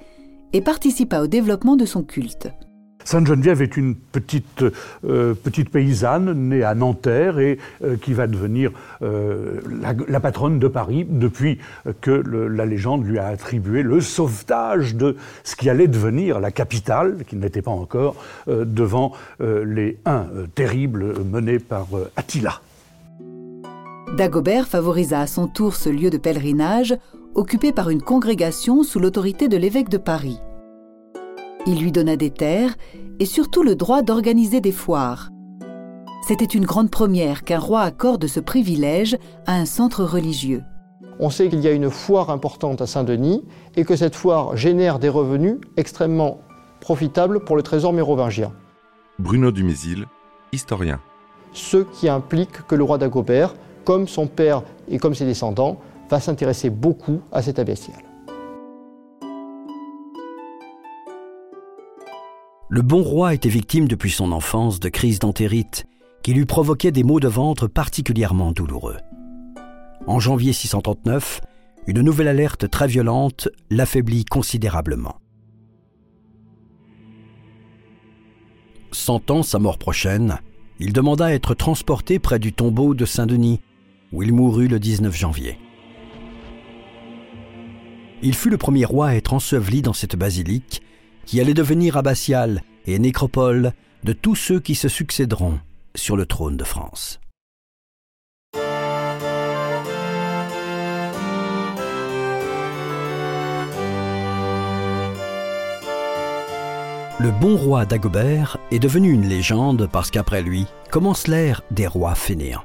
et 0.53 0.61
participa 0.61 1.21
au 1.21 1.27
développement 1.27 1.77
de 1.77 1.85
son 1.85 2.03
culte. 2.03 2.49
Sainte 3.09 3.27
Geneviève 3.27 3.63
est 3.63 3.79
une 3.79 3.95
petite, 3.95 4.65
euh, 5.07 5.33
petite 5.33 5.71
paysanne 5.71 6.31
née 6.51 6.63
à 6.63 6.75
Nanterre 6.75 7.39
et 7.39 7.59
euh, 7.83 7.97
qui 7.97 8.13
va 8.13 8.27
devenir 8.27 8.71
euh, 9.01 9.61
la, 10.09 10.21
patronne 10.21 10.59
de 10.59 10.69
Paris 10.69 11.07
depuis 11.09 11.57
que 12.03 12.11
la 12.11 12.67
légende 12.67 13.07
lui 13.07 13.19
a 13.19 13.29
attribué 13.29 13.83
le 13.83 14.03
sauvetage 14.03 14.95
de 14.95 15.17
ce 15.43 15.57
qui 15.57 15.71
allait 15.71 15.87
devenir 15.87 16.39
la 16.39 16.51
capitale, 16.51 17.25
qui 17.27 17.37
n'était 17.37 17.63
pas 17.63 17.71
encore, 17.71 18.17
devant 18.47 19.13
les 19.41 19.99
uns 20.05 20.27
terribles 20.55 21.15
menés 21.25 21.61
par 21.61 21.87
Attila. 22.17 22.61
Dagobert 24.17 24.67
favorisa 24.67 25.21
à 25.21 25.27
son 25.27 25.47
tour 25.47 25.77
ce 25.77 25.89
lieu 25.89 26.11
de 26.11 26.19
pèlerinage 26.19 26.97
occupé 27.35 27.73
par 27.73 27.91
une 27.91 28.03
congrégation 28.03 28.83
sous 28.83 28.99
l'autorité 28.99 29.49
de 29.49 29.57
l'évêque 29.57 29.89
de 29.89 29.99
Paris. 29.99 30.41
Il 31.67 31.81
lui 31.81 31.93
donna 31.93 32.17
des 32.17 32.31
terres 32.31 32.77
et 33.21 33.27
surtout 33.27 33.63
le 33.63 33.75
droit 33.75 34.03
d'organiser 34.03 34.61
des 34.61 34.73
foires. 34.73 35.31
C'était 36.27 36.45
une 36.45 36.67
grande 36.67 36.91
première 36.91 37.45
qu'un 37.45 37.59
roi 37.59 37.83
accorde 37.83 38.27
ce 38.27 38.41
privilège 38.41 39.17
à 39.47 39.55
un 39.55 39.65
centre 39.65 40.05
religieux. 40.05 40.63
On 41.21 41.31
sait 41.31 41.49
qu'il 41.49 41.61
y 41.61 41.69
a 41.69 41.73
une 41.73 41.91
foire 41.91 42.31
importante 42.31 42.81
à 42.81 42.87
Saint-Denis 42.87 43.45
et 43.77 43.85
que 43.85 43.97
cette 43.97 44.15
foire 44.15 44.57
génère 44.57 44.99
des 44.99 45.09
revenus 45.09 45.59
extrêmement 45.77 46.39
profitables 46.81 47.41
pour 47.41 47.57
le 47.57 47.63
trésor 47.63 47.93
mérovingien. 47.93 48.53
Bruno 49.19 49.51
Dumézil, 49.51 50.07
historien. 50.53 51.01
Ce 51.53 51.79
qui 51.79 52.09
implique 52.09 52.67
que 52.67 52.75
le 52.75 52.85
roi 52.85 52.99
d'Agobert, 52.99 53.55
comme 53.85 54.07
son 54.07 54.27
père 54.27 54.63
et 54.89 54.99
comme 54.99 55.15
ses 55.15 55.25
descendants, 55.25 55.81
va 56.11 56.21
s'intéresser 56.21 56.71
beaucoup 56.71 57.21
à 57.33 57.43
cet 57.43 57.59
abbatiale. 57.59 58.03
Le 62.71 62.83
bon 62.83 63.03
roi 63.03 63.33
était 63.33 63.49
victime 63.49 63.89
depuis 63.89 64.11
son 64.11 64.31
enfance 64.31 64.79
de 64.79 64.89
crises 64.91 65.19
d'entérite 65.19 65.87
qui 66.23 66.35
lui 66.35 66.45
provoquaient 66.45 66.93
des 66.93 67.05
maux 67.05 67.21
de 67.21 67.29
ventre 67.29 67.67
particulièrement 67.67 68.53
douloureux. 68.53 68.99
En 70.07 70.21
janvier 70.21 70.53
639, 70.53 71.41
une 71.87 72.03
nouvelle 72.03 72.29
alerte 72.29 72.69
très 72.69 72.87
violente 72.87 73.49
l'affaiblit 73.71 74.27
considérablement. 74.27 75.17
Sentant 78.93 79.43
sa 79.43 79.59
mort 79.59 79.79
prochaine, 79.79 80.39
il 80.79 80.93
demanda 80.93 81.27
à 81.27 81.33
être 81.33 81.55
transporté 81.55 82.19
près 82.19 82.39
du 82.39 82.53
tombeau 82.53 82.95
de 82.95 83.07
Saint-Denis, 83.07 83.61
où 84.13 84.23
il 84.23 84.35
mourut 84.35 84.69
le 84.69 84.79
19 84.79 85.17
janvier. 85.17 85.59
Il 88.21 88.35
fut 88.35 88.51
le 88.51 88.59
premier 88.59 88.85
roi 88.85 89.09
à 89.09 89.15
être 89.15 89.33
enseveli 89.33 89.81
dans 89.81 89.93
cette 89.93 90.17
basilique, 90.17 90.83
qui 91.25 91.41
allait 91.41 91.55
devenir 91.55 91.97
abbatiale 91.97 92.63
et 92.87 92.99
nécropole 92.99 93.73
de 94.03 94.13
tous 94.13 94.35
ceux 94.35 94.61
qui 94.61 94.75
se 94.75 94.89
succéderont 94.89 95.61
sur 95.95 96.17
le 96.17 96.27
trône 96.27 96.57
de 96.57 96.65
France. 96.65 97.21
Le 107.21 107.33
bon 107.33 107.57
roi 107.57 107.85
Dagobert 107.85 108.59
est 108.71 108.79
devenu 108.79 109.13
une 109.13 109.29
légende 109.29 109.89
parce 109.91 110.11
qu'après 110.11 110.41
lui 110.41 110.67
commence 110.91 111.27
l'ère 111.27 111.63
des 111.73 111.89
rois 111.89 112.15
fainéants. 112.15 112.65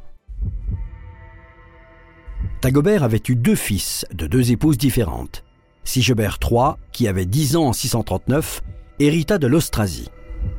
Dagobert 2.62 3.04
avait 3.04 3.22
eu 3.28 3.36
deux 3.36 3.56
fils 3.56 4.06
de 4.14 4.26
deux 4.26 4.52
épouses 4.52 4.78
différentes. 4.78 5.43
Sigebert 5.84 6.40
III, 6.42 6.74
qui 6.92 7.08
avait 7.08 7.26
10 7.26 7.56
ans 7.58 7.66
en 7.66 7.74
639, 7.74 8.62
hérita 9.00 9.38
de 9.38 9.48
l'Austrasie, 9.48 10.10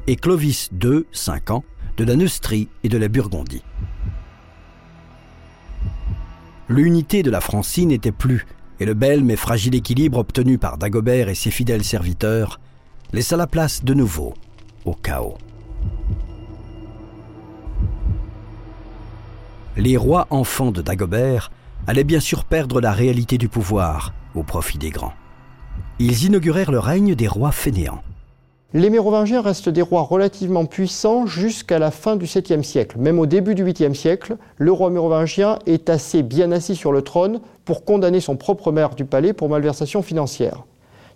et 0.07 0.17
Clovis 0.17 0.71
II, 0.83 1.05
5 1.13 1.51
ans, 1.51 1.65
de 1.97 2.05
la 2.05 2.17
Neustrie 2.17 2.69
et 2.83 2.89
de 2.89 2.99
la 2.99 3.09
Burgondie. 3.09 3.63
L'unité 6.69 7.23
de 7.23 7.31
la 7.31 7.41
Francie 7.41 7.87
n'était 7.87 8.13
plus, 8.13 8.47
et 8.81 8.85
le 8.85 8.95
bel 8.95 9.23
mais 9.23 9.37
fragile 9.37 9.75
équilibre 9.75 10.19
obtenu 10.19 10.59
par 10.59 10.79
Dagobert 10.79 11.29
et 11.29 11.35
ses 11.35 11.51
fidèles 11.51 11.85
serviteurs 11.85 12.59
laissa 13.13 13.37
la 13.37 13.47
place 13.47 13.85
de 13.85 13.95
nouveau 13.95 14.35
au 14.85 14.95
chaos. 14.95 15.39
Les 19.77 19.97
rois 19.97 20.27
enfants 20.31 20.73
de 20.73 20.83
Dagobert 20.83 21.51
allaient 21.87 22.05
bien 22.05 22.21
sûr 22.21 22.45
perdre 22.45 22.81
la 22.81 22.93
réalité 22.93 23.39
du 23.39 23.49
pouvoir 23.49 24.13
au 24.35 24.43
profit 24.43 24.79
des 24.79 24.91
grands. 24.91 25.13
Ils 25.99 26.25
inaugurèrent 26.25 26.73
le 26.73 26.79
règne 26.79 27.15
des 27.15 27.29
rois 27.29 27.53
fainéants. 27.53 28.03
Les 28.77 28.91
Mérovingiens 28.91 29.41
restent 29.41 29.69
des 29.69 29.83
rois 29.83 30.03
relativement 30.03 30.65
puissants 30.65 31.27
jusqu'à 31.27 31.79
la 31.79 31.93
fin 31.93 32.17
du 32.17 32.27
7e 32.27 32.65
siècle. 32.65 32.99
Même 32.99 33.21
au 33.21 33.27
début 33.27 33.55
du 33.55 33.65
8e 33.65 33.95
siècle, 33.95 34.37
le 34.57 34.73
roi 34.73 34.91
mérovingien 34.91 35.61
est 35.67 35.89
assez 35.89 36.25
bien 36.25 36.51
assis 36.51 36.75
sur 36.75 36.91
le 36.91 37.03
trône 37.03 37.41
pour 37.65 37.85
condamner 37.85 38.19
son 38.19 38.37
propre 38.37 38.73
maire 38.73 38.97
du 38.97 39.05
palais 39.05 39.33
pour 39.33 39.49
malversation 39.49 40.03
financière. 40.03 40.65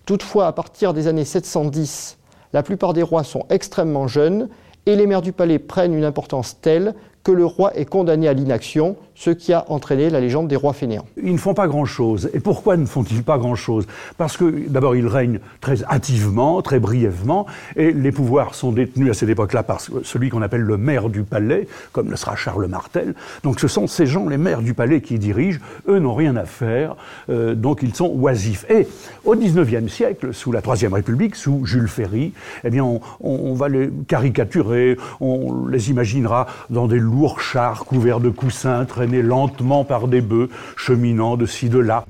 Toutefois, 0.06 0.46
à 0.46 0.52
partir 0.52 0.94
des 0.94 1.08
années 1.08 1.25
710, 1.25 2.18
la 2.52 2.62
plupart 2.62 2.92
des 2.92 3.02
rois 3.02 3.25
sont 3.25 3.44
extrêmement 3.50 4.06
jeunes 4.06 4.48
et 4.87 4.94
les 4.94 5.08
maires 5.08 5.20
du 5.20 5.32
palais 5.32 5.58
prennent 5.58 5.94
une 5.94 6.04
importance 6.04 6.60
telle 6.60 6.94
que 7.28 7.32
le 7.32 7.44
roi 7.44 7.76
est 7.76 7.85
condamné 7.85 8.26
à 8.26 8.32
l'inaction, 8.32 8.97
ce 9.14 9.28
qui 9.28 9.52
a 9.52 9.66
entraîné 9.68 10.08
la 10.08 10.18
légende 10.18 10.49
des 10.49 10.56
rois 10.56 10.73
fainéants. 10.73 11.04
Ils 11.23 11.32
ne 11.32 11.38
font 11.38 11.52
pas 11.52 11.66
grand-chose. 11.66 12.30
Et 12.32 12.40
pourquoi 12.40 12.78
ne 12.78 12.87
font-ils 12.87 13.23
pas 13.23 13.37
grand-chose? 13.37 13.87
Parce 14.16 14.38
que 14.38 14.66
d'abord, 14.68 14.97
ils 14.97 15.06
règnent 15.06 15.40
très 15.61 15.85
hâtivement, 15.85 16.62
très 16.62 16.78
brièvement, 16.78 17.44
et 17.76 17.92
les 17.92 18.12
pouvoirs 18.12 18.54
sont 18.54 18.73
détenus 18.73 19.11
à 19.11 19.14
cette 19.14 19.28
époque-là 19.28 19.62
par 19.62 19.80
celui 20.04 20.30
qu'on 20.30 20.40
appelle 20.40 20.62
le 20.62 20.78
maire 20.78 21.11
du 21.11 21.23
palais, 21.23 21.68
comme 21.92 22.11
le 22.11 22.16
sera 22.16 22.35
Charles 22.35 22.66
Martel. 22.66 23.14
Donc 23.42 23.61
ce 23.61 23.68
sont 23.68 23.87
ces 23.88 24.06
gens, 24.06 24.26
les 24.26 24.38
maires 24.38 24.62
du 24.62 24.73
palais, 24.73 25.02
qui 25.02 25.18
dirigent. 25.18 25.61
Eux 25.87 25.99
n'ont 25.99 26.14
rien 26.14 26.35
à 26.37 26.47
faire, 26.47 26.97
euh, 27.28 27.54
donc 27.54 27.80
ils 27.82 27.94
sont 27.94 28.11
oisifs. 28.14 28.64
Et 28.70 28.88
au 29.26 29.35
XIXe 29.35 29.92
siècle, 29.92 30.32
sous 30.32 30.52
la 30.52 30.62
Troisième 30.62 30.94
République, 30.94 31.35
sous 31.35 31.66
Jules 31.66 31.88
Ferry, 31.88 32.32
eh 32.64 32.70
bien, 32.70 32.85
on, 33.20 33.54
va 33.54 33.68
les 33.68 33.90
caricaturer, 34.06 34.97
on 35.20 35.66
les 35.66 35.90
imaginera 35.90 36.47
dans 36.70 36.87
des 36.87 37.00
chars 37.38 37.84
couverts 37.84 38.20
de 38.20 38.30
coussins, 38.30 38.84
très 38.84 39.06
lentement 39.06 39.84
par 39.84 40.08
des 40.08 40.20
bœufs, 40.20 40.48
cheminant 40.76 41.37
de 41.37 41.46
ci 41.46 41.68
de 41.68 41.78
là. 41.78 42.06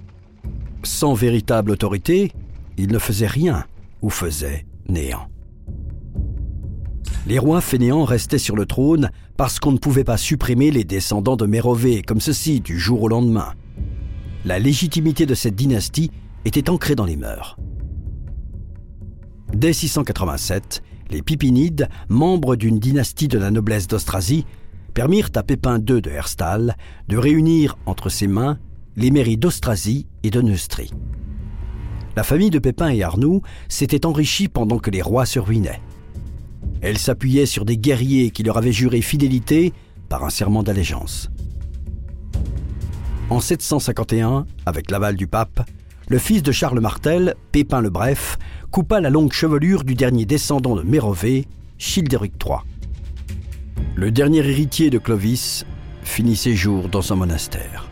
Sans 0.82 1.14
véritable 1.14 1.72
autorité, 1.72 2.32
il 2.76 2.92
ne 2.92 2.98
faisait 2.98 3.26
rien 3.26 3.64
ou 4.02 4.10
faisait 4.10 4.66
néant. 4.88 5.28
Les 7.26 7.38
rois 7.38 7.60
fainéants 7.60 8.04
restaient 8.04 8.38
sur 8.38 8.56
le 8.56 8.64
trône 8.64 9.10
parce 9.36 9.58
qu'on 9.58 9.72
ne 9.72 9.78
pouvait 9.78 10.04
pas 10.04 10.16
supprimer 10.16 10.70
les 10.70 10.84
descendants 10.84 11.36
de 11.36 11.46
Mérové 11.46 12.02
comme 12.02 12.20
ceci 12.20 12.60
du 12.60 12.78
jour 12.78 13.02
au 13.02 13.08
lendemain. 13.08 13.52
La 14.44 14.58
légitimité 14.58 15.26
de 15.26 15.34
cette 15.34 15.56
dynastie 15.56 16.10
était 16.44 16.70
ancrée 16.70 16.94
dans 16.94 17.04
les 17.04 17.16
mœurs. 17.16 17.56
Dès 19.52 19.72
687, 19.72 20.82
les 21.10 21.22
Pipinides, 21.22 21.88
membres 22.08 22.56
d'une 22.56 22.78
dynastie 22.78 23.28
de 23.28 23.38
la 23.38 23.50
noblesse 23.50 23.86
d'Austrasie, 23.86 24.44
permirent 24.98 25.30
à 25.36 25.44
Pépin 25.44 25.78
II 25.78 26.02
de 26.02 26.10
Herstal 26.10 26.76
de 27.06 27.16
réunir 27.16 27.78
entre 27.86 28.08
ses 28.08 28.26
mains 28.26 28.58
les 28.96 29.12
mairies 29.12 29.36
d'Austrasie 29.36 30.08
et 30.24 30.30
de 30.30 30.40
Neustrie. 30.40 30.90
La 32.16 32.24
famille 32.24 32.50
de 32.50 32.58
Pépin 32.58 32.88
et 32.88 33.04
Arnoux 33.04 33.42
s'était 33.68 34.06
enrichie 34.06 34.48
pendant 34.48 34.80
que 34.80 34.90
les 34.90 35.00
rois 35.00 35.24
se 35.24 35.38
ruinaient. 35.38 35.80
Elle 36.80 36.98
s'appuyait 36.98 37.46
sur 37.46 37.64
des 37.64 37.78
guerriers 37.78 38.32
qui 38.32 38.42
leur 38.42 38.56
avaient 38.56 38.72
juré 38.72 39.00
fidélité 39.00 39.72
par 40.08 40.24
un 40.24 40.30
serment 40.30 40.64
d'allégeance. 40.64 41.30
En 43.30 43.38
751, 43.38 44.46
avec 44.66 44.90
l'aval 44.90 45.14
du 45.14 45.28
pape, 45.28 45.60
le 46.08 46.18
fils 46.18 46.42
de 46.42 46.50
Charles 46.50 46.80
Martel, 46.80 47.36
Pépin 47.52 47.82
le 47.82 47.90
Bref, 47.90 48.36
coupa 48.72 49.00
la 49.00 49.10
longue 49.10 49.32
chevelure 49.32 49.84
du 49.84 49.94
dernier 49.94 50.24
descendant 50.24 50.74
de 50.74 50.82
Mérové, 50.82 51.46
Childéric 51.78 52.32
III. 52.44 52.77
Le 53.94 54.10
dernier 54.10 54.38
héritier 54.38 54.90
de 54.90 54.98
Clovis 54.98 55.64
finit 56.02 56.36
ses 56.36 56.54
jours 56.54 56.88
dans 56.88 57.12
un 57.12 57.16
monastère. 57.16 57.90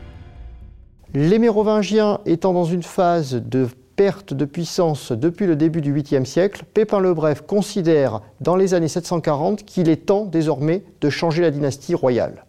Les 1.14 1.38
Mérovingiens 1.38 2.20
étant 2.26 2.52
dans 2.52 2.64
une 2.64 2.82
phase 2.82 3.34
de 3.34 3.68
perte 3.96 4.34
de 4.34 4.44
puissance 4.44 5.12
depuis 5.12 5.46
le 5.46 5.56
début 5.56 5.80
du 5.80 5.94
8e 5.94 6.24
siècle, 6.24 6.64
Pépin 6.74 7.00
le 7.00 7.14
Bref 7.14 7.42
considère 7.46 8.20
dans 8.40 8.54
les 8.54 8.74
années 8.74 8.88
740 8.88 9.64
qu'il 9.64 9.88
est 9.88 10.06
temps 10.06 10.26
désormais 10.26 10.84
de 11.00 11.10
changer 11.10 11.42
la 11.42 11.50
dynastie 11.50 11.94
royale. 11.94 12.44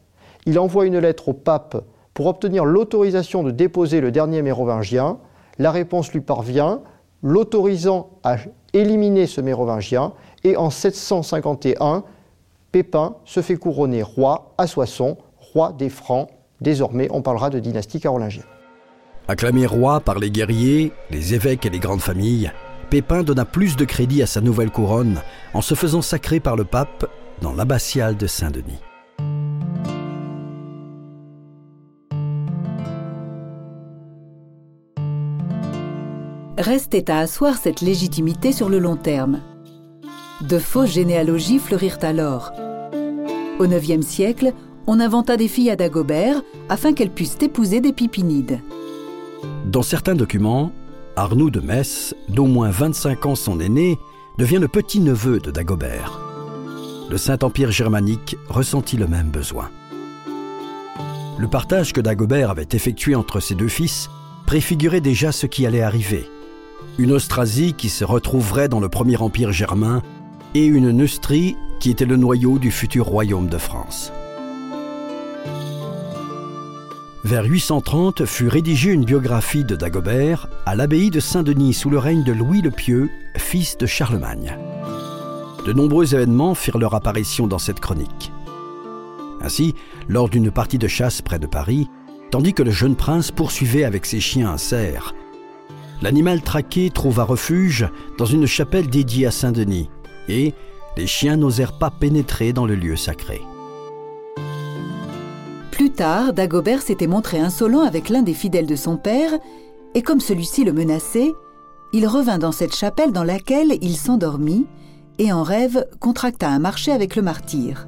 Il 0.46 0.60
envoie 0.60 0.86
une 0.86 1.00
lettre 1.00 1.30
au 1.30 1.34
pape 1.34 1.84
pour 2.14 2.28
obtenir 2.28 2.66
l'autorisation 2.66 3.44
de 3.44 3.52
déposer 3.52 4.02
le 4.02 4.12
dernier 4.12 4.42
mérovingien. 4.42 5.18
La 5.60 5.72
réponse 5.72 6.12
lui 6.12 6.22
parvient, 6.22 6.82
l'autorisant 7.24 8.10
à 8.24 8.38
éliminer 8.74 9.26
ce 9.26 9.42
mérovingien, 9.42 10.14
et 10.44 10.58
en 10.58 10.70
751, 10.70 12.04
Pépin 12.72 13.16
se 13.26 13.42
fait 13.42 13.56
couronner 13.56 14.04
roi 14.04 14.54
à 14.58 14.68
Soissons, 14.68 15.18
roi 15.38 15.74
des 15.78 15.90
Francs. 15.90 16.30
Désormais, 16.60 17.08
on 17.12 17.22
parlera 17.22 17.50
de 17.50 17.60
dynastie 17.60 18.00
carolingienne. 18.00 18.46
Acclamé 19.28 19.66
roi 19.66 20.00
par 20.00 20.20
les 20.20 20.32
guerriers, 20.32 20.92
les 21.12 21.34
évêques 21.34 21.66
et 21.66 21.70
les 21.70 21.80
grandes 21.80 22.02
familles, 22.02 22.52
Pépin 22.90 23.24
donna 23.24 23.44
plus 23.44 23.76
de 23.76 23.84
crédit 23.84 24.22
à 24.22 24.28
sa 24.28 24.40
nouvelle 24.40 24.72
couronne 24.72 25.22
en 25.54 25.62
se 25.62 25.76
faisant 25.76 26.02
sacrer 26.02 26.40
par 26.40 26.56
le 26.56 26.64
pape 26.64 27.10
dans 27.42 27.54
l'abbatiale 27.54 28.16
de 28.16 28.28
Saint-Denis. 28.28 28.80
Restait 36.58 37.12
à 37.12 37.20
asseoir 37.20 37.58
cette 37.58 37.82
légitimité 37.82 38.52
sur 38.52 38.70
le 38.70 38.80
long 38.80 38.96
terme. 38.96 39.42
De 40.42 40.60
fausses 40.60 40.92
généalogies 40.92 41.58
fleurirent 41.58 41.98
alors. 42.04 42.52
Au 43.60 43.66
IXe 43.66 44.06
siècle, 44.06 44.54
on 44.86 45.00
inventa 45.00 45.36
des 45.36 45.48
filles 45.48 45.72
à 45.72 45.76
Dagobert 45.76 46.44
afin 46.70 46.94
qu'elles 46.94 47.10
puissent 47.10 47.38
épouser 47.42 47.82
des 47.82 47.92
pipinides. 47.92 48.60
Dans 49.66 49.82
certains 49.82 50.14
documents, 50.14 50.72
Arnoux 51.16 51.50
de 51.50 51.60
Metz, 51.60 52.14
d'au 52.30 52.46
moins 52.46 52.70
25 52.70 53.26
ans 53.26 53.36
son 53.36 53.60
aîné, 53.60 53.98
devient 54.38 54.60
le 54.60 54.68
petit-neveu 54.68 55.40
de 55.40 55.50
Dagobert. 55.50 56.20
Le 57.10 57.18
Saint-Empire 57.18 57.72
germanique 57.72 58.38
ressentit 58.48 58.98
le 58.98 59.08
même 59.08 59.30
besoin. 59.30 59.72
Le 61.40 61.48
partage 61.48 61.94
que 61.94 62.02
Dagobert 62.02 62.52
avait 62.52 62.68
effectué 62.74 63.16
entre 63.16 63.40
ses 63.40 63.56
deux 63.56 63.68
fils 63.68 64.10
préfigurait 64.46 65.02
déjà 65.02 65.32
ce 65.32 65.48
qui 65.48 65.66
allait 65.66 65.82
arriver. 65.82 66.30
Une 67.00 67.12
Austrasie 67.12 67.74
qui 67.74 67.90
se 67.90 68.04
retrouverait 68.04 68.70
dans 68.70 68.80
le 68.80 68.90
premier 68.90 69.18
empire 69.18 69.52
germain 69.52 70.02
et 70.54 70.66
une 70.66 70.92
Neustrie 70.92 71.56
qui 71.80 71.92
était 71.92 72.06
le 72.06 72.18
noyau 72.18 72.60
du 72.60 72.72
futur 72.72 73.06
royaume 73.06 73.48
de 73.48 73.58
France. 73.58 74.12
Vers 77.24 77.44
830 77.44 78.26
fut 78.26 78.48
rédigée 78.48 78.92
une 78.92 79.04
biographie 79.04 79.66
de 79.66 79.76
Dagobert 79.76 80.48
à 80.66 80.76
l'abbaye 80.76 81.10
de 81.10 81.20
Saint-Denis 81.20 81.74
sous 81.74 81.90
le 81.90 81.98
règne 81.98 82.24
de 82.24 82.32
Louis 82.32 82.62
le 82.62 82.72
Pieux, 82.72 83.10
fils 83.36 83.78
de 83.78 83.86
Charlemagne. 83.86 84.58
De 85.66 85.74
nombreux 85.74 86.16
événements 86.16 86.56
firent 86.56 86.78
leur 86.78 86.96
apparition 86.96 87.46
dans 87.46 87.60
cette 87.60 87.82
chronique. 87.82 88.32
Ainsi, 89.42 89.76
lors 90.08 90.30
d'une 90.30 90.52
partie 90.52 90.78
de 90.78 90.88
chasse 90.88 91.22
près 91.22 91.38
de 91.38 91.48
Paris, 91.48 91.90
tandis 92.32 92.54
que 92.54 92.64
le 92.64 92.72
jeune 92.72 92.96
prince 92.96 93.32
poursuivait 93.32 93.84
avec 93.84 94.06
ses 94.06 94.22
chiens 94.22 94.52
un 94.52 94.58
cerf, 94.58 95.14
l'animal 96.02 96.42
traqué 96.42 96.90
trouva 96.90 97.24
refuge 97.24 97.90
dans 98.18 98.26
une 98.26 98.46
chapelle 98.46 98.90
dédiée 98.90 99.26
à 99.26 99.32
Saint-Denis, 99.32 99.90
et 100.28 100.54
les 100.98 101.08
chiens 101.08 101.38
n'osèrent 101.38 101.78
pas 101.78 101.92
pénétrer 101.92 102.54
dans 102.54 102.66
le 102.66 102.76
lieu 102.76 102.96
sacré. 102.96 103.42
Plus 105.72 105.92
tard, 105.92 106.34
Dagobert 106.34 106.82
s'était 106.82 107.08
montré 107.08 107.40
insolent 107.40 107.82
avec 107.82 108.10
l'un 108.10 108.24
des 108.24 108.34
fidèles 108.34 108.66
de 108.66 108.76
son 108.76 108.98
père, 108.98 109.32
et 109.94 110.02
comme 110.02 110.20
celui-ci 110.20 110.64
le 110.64 110.74
menaçait, 110.74 111.34
il 111.94 112.08
revint 112.08 112.40
dans 112.40 112.52
cette 112.52 112.76
chapelle 112.76 113.12
dans 113.12 113.24
laquelle 113.24 113.78
il 113.82 113.96
s'endormit, 113.96 114.66
et 115.20 115.32
en 115.32 115.44
rêve 115.44 115.86
contracta 116.00 116.50
un 116.50 116.60
marché 116.60 116.92
avec 116.92 117.16
le 117.16 117.22
martyr. 117.22 117.88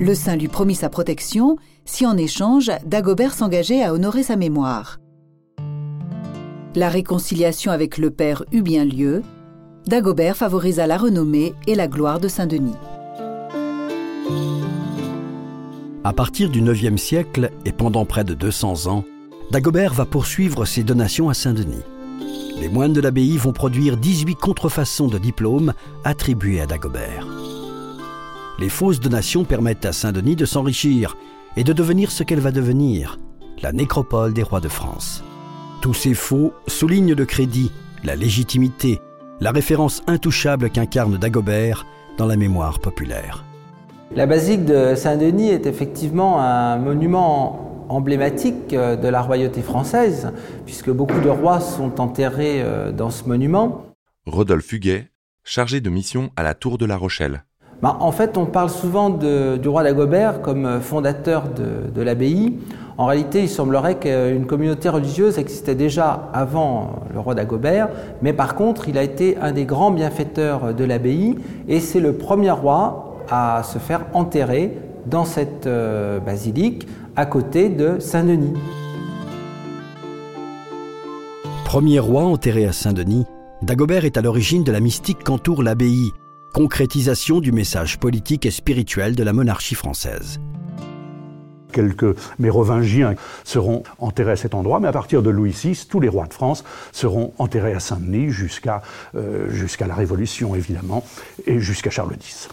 Le 0.00 0.14
saint 0.14 0.36
lui 0.36 0.48
promit 0.48 0.74
sa 0.74 0.88
protection 0.88 1.56
si 1.84 2.06
en 2.06 2.16
échange 2.16 2.70
Dagobert 2.84 3.34
s'engageait 3.34 3.82
à 3.82 3.92
honorer 3.92 4.22
sa 4.22 4.36
mémoire. 4.36 4.98
La 6.74 6.88
réconciliation 6.88 7.70
avec 7.70 7.98
le 7.98 8.10
père 8.10 8.44
eut 8.50 8.62
bien 8.62 8.84
lieu, 8.84 9.22
Dagobert 9.86 10.36
favorisa 10.36 10.86
la 10.86 10.96
renommée 10.96 11.54
et 11.66 11.74
la 11.74 11.88
gloire 11.88 12.20
de 12.20 12.28
Saint-Denis. 12.28 12.76
À 16.04 16.12
partir 16.12 16.50
du 16.50 16.60
IXe 16.60 17.02
siècle 17.02 17.50
et 17.64 17.72
pendant 17.72 18.04
près 18.04 18.22
de 18.22 18.34
200 18.34 18.86
ans, 18.86 19.04
Dagobert 19.50 19.92
va 19.92 20.04
poursuivre 20.04 20.66
ses 20.66 20.84
donations 20.84 21.28
à 21.28 21.34
Saint-Denis. 21.34 21.82
Les 22.60 22.68
moines 22.68 22.92
de 22.92 23.00
l'abbaye 23.00 23.36
vont 23.38 23.52
produire 23.52 23.96
18 23.96 24.36
contrefaçons 24.36 25.08
de 25.08 25.18
diplômes 25.18 25.72
attribués 26.04 26.60
à 26.60 26.66
Dagobert. 26.66 27.26
Les 28.60 28.68
fausses 28.68 29.00
donations 29.00 29.44
permettent 29.44 29.84
à 29.84 29.92
Saint-Denis 29.92 30.36
de 30.36 30.44
s'enrichir 30.44 31.16
et 31.56 31.64
de 31.64 31.72
devenir 31.72 32.12
ce 32.12 32.22
qu'elle 32.22 32.40
va 32.40 32.52
devenir, 32.52 33.18
la 33.62 33.72
nécropole 33.72 34.32
des 34.32 34.44
rois 34.44 34.60
de 34.60 34.68
France. 34.68 35.24
Tous 35.80 35.94
ces 35.94 36.14
faux 36.14 36.52
soulignent 36.68 37.14
le 37.14 37.26
crédit, 37.26 37.72
la 38.04 38.14
légitimité 38.14 39.00
la 39.42 39.50
référence 39.50 40.02
intouchable 40.06 40.70
qu'incarne 40.70 41.18
Dagobert 41.18 41.84
dans 42.16 42.26
la 42.26 42.36
mémoire 42.36 42.78
populaire. 42.78 43.44
La 44.14 44.26
basilique 44.26 44.64
de 44.64 44.94
Saint-Denis 44.94 45.48
est 45.48 45.66
effectivement 45.66 46.40
un 46.40 46.78
monument 46.78 47.86
emblématique 47.88 48.68
de 48.70 49.08
la 49.08 49.20
royauté 49.20 49.60
française, 49.60 50.30
puisque 50.64 50.90
beaucoup 50.90 51.18
de 51.18 51.28
rois 51.28 51.58
sont 51.58 52.00
enterrés 52.00 52.62
euh, 52.62 52.92
dans 52.92 53.10
ce 53.10 53.24
monument. 53.24 53.84
Rodolphe 54.26 54.72
Huguet, 54.72 55.10
chargé 55.42 55.80
de 55.80 55.90
mission 55.90 56.30
à 56.36 56.44
la 56.44 56.54
Tour 56.54 56.78
de 56.78 56.86
la 56.86 56.96
Rochelle. 56.96 57.44
Bah, 57.82 57.96
en 58.00 58.12
fait, 58.12 58.38
on 58.38 58.46
parle 58.46 58.70
souvent 58.70 59.10
du 59.10 59.68
roi 59.68 59.82
Dagobert 59.82 60.40
comme 60.40 60.80
fondateur 60.80 61.44
de 61.48 62.00
l'abbaye. 62.00 62.56
En 62.98 63.06
réalité, 63.06 63.42
il 63.42 63.48
semblerait 63.48 63.96
qu'une 63.96 64.46
communauté 64.46 64.88
religieuse 64.88 65.38
existait 65.38 65.74
déjà 65.74 66.28
avant 66.32 67.02
le 67.12 67.18
roi 67.18 67.34
d'Agobert, 67.34 67.88
mais 68.20 68.32
par 68.32 68.54
contre, 68.54 68.88
il 68.88 68.98
a 68.98 69.02
été 69.02 69.36
un 69.38 69.52
des 69.52 69.64
grands 69.64 69.90
bienfaiteurs 69.90 70.74
de 70.74 70.84
l'abbaye 70.84 71.36
et 71.68 71.80
c'est 71.80 72.00
le 72.00 72.12
premier 72.12 72.50
roi 72.50 73.18
à 73.30 73.62
se 73.64 73.78
faire 73.78 74.04
enterrer 74.12 74.76
dans 75.06 75.24
cette 75.24 75.66
euh, 75.66 76.20
basilique 76.20 76.86
à 77.16 77.26
côté 77.26 77.68
de 77.68 77.98
Saint-Denis. 77.98 78.54
Premier 81.64 81.98
roi 81.98 82.24
enterré 82.24 82.66
à 82.66 82.72
Saint-Denis, 82.72 83.24
Dagobert 83.62 84.04
est 84.04 84.16
à 84.16 84.22
l'origine 84.22 84.64
de 84.64 84.72
la 84.72 84.80
mystique 84.80 85.24
qu'entoure 85.24 85.62
l'abbaye, 85.62 86.12
concrétisation 86.52 87.40
du 87.40 87.52
message 87.52 87.98
politique 87.98 88.46
et 88.46 88.50
spirituel 88.50 89.14
de 89.16 89.22
la 89.22 89.32
monarchie 89.32 89.74
française. 89.74 90.40
Quelques 91.72 92.14
mérovingiens 92.38 93.14
seront 93.44 93.82
enterrés 93.98 94.32
à 94.32 94.36
cet 94.36 94.54
endroit, 94.54 94.78
mais 94.78 94.88
à 94.88 94.92
partir 94.92 95.22
de 95.22 95.30
Louis 95.30 95.52
VI, 95.52 95.86
tous 95.88 96.00
les 96.00 96.08
rois 96.08 96.26
de 96.26 96.34
France 96.34 96.64
seront 96.92 97.32
enterrés 97.38 97.72
à 97.72 97.80
Saint-Denis 97.80 98.30
jusqu'à 98.30 98.82
euh, 99.14 99.48
la 99.80 99.94
Révolution, 99.94 100.54
évidemment, 100.54 101.04
et 101.46 101.58
jusqu'à 101.58 101.90
Charles 101.90 102.14
X. 102.14 102.48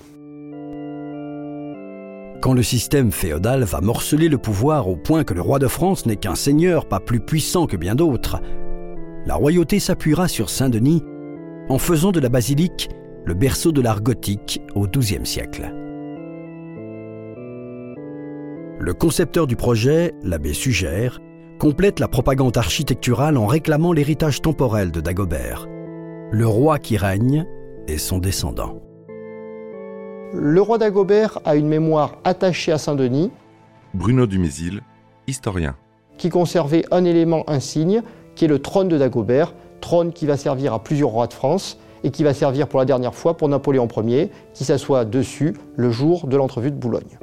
Quand 2.42 2.54
le 2.54 2.64
système 2.64 3.12
féodal 3.12 3.64
va 3.64 3.82
morceler 3.82 4.30
le 4.30 4.38
pouvoir 4.38 4.88
au 4.88 4.96
point 4.96 5.26
que 5.26 5.34
le 5.34 5.42
roi 5.42 5.60
de 5.60 5.68
France 5.68 6.06
n'est 6.06 6.16
qu'un 6.16 6.36
seigneur 6.36 6.88
pas 6.88 7.02
plus 7.02 7.20
puissant 7.20 7.68
que 7.68 7.76
bien 7.76 7.96
d'autres, 7.96 8.42
la 9.26 9.36
royauté 9.36 9.80
s'appuiera 9.80 10.30
sur 10.30 10.50
Saint-Denis 10.50 11.04
en 11.68 11.78
faisant 11.78 12.14
de 12.14 12.22
la 12.22 12.30
basilique 12.30 12.90
le 13.30 13.36
berceau 13.36 13.72
de 13.72 13.80
l'art 13.80 14.02
gothique 14.02 14.60
au 14.74 14.88
XIIe 14.88 15.24
siècle. 15.24 15.72
Le 18.80 18.92
concepteur 18.96 19.46
du 19.46 19.56
projet, 19.56 20.16
l'abbé 20.24 20.52
Sugère, 20.54 21.20
complète 21.60 22.00
la 22.00 22.08
propagande 22.08 22.58
architecturale 22.58 23.38
en 23.38 23.46
réclamant 23.46 23.94
l'héritage 23.94 24.42
temporel 24.42 24.90
de 24.90 25.00
Dagobert, 25.00 25.68
le 26.32 26.48
roi 26.48 26.80
qui 26.80 26.98
règne 26.98 27.46
et 27.88 28.00
son 28.00 28.18
descendant. 28.18 28.82
Le 30.34 30.60
roi 30.60 30.80
Dagobert 30.80 31.38
a 31.46 31.56
une 31.56 31.68
mémoire 31.68 32.18
attachée 32.24 32.72
à 32.72 32.80
Saint-Denis. 32.80 33.30
Bruno 33.94 34.26
Dumézil, 34.26 34.82
historien. 35.28 35.76
Qui 36.18 36.30
conservait 36.30 36.86
un 36.90 37.06
élément 37.06 37.48
insigne, 37.48 38.02
qui 38.34 38.46
est 38.46 38.48
le 38.48 38.58
trône 38.58 38.88
de 38.88 38.98
Dagobert, 38.98 39.54
trône 39.82 40.14
qui 40.14 40.26
va 40.26 40.36
servir 40.36 40.74
à 40.74 40.84
plusieurs 40.84 41.10
rois 41.10 41.28
de 41.28 41.34
France 41.34 41.78
et 42.04 42.12
qui 42.12 42.24
va 42.24 42.34
servir 42.34 42.68
pour 42.68 42.80
la 42.80 42.86
dernière 42.86 43.16
fois 43.16 43.38
pour 43.38 43.50
Napoléon 43.50 43.88
Ier, 43.98 44.30
qui 44.54 44.64
s'assoit 44.64 45.06
dessus 45.06 45.54
le 45.76 45.92
jour 45.92 46.28
de 46.28 46.38
l'entrevue 46.38 46.72
de 46.72 46.78
Boulogne. 46.78 47.20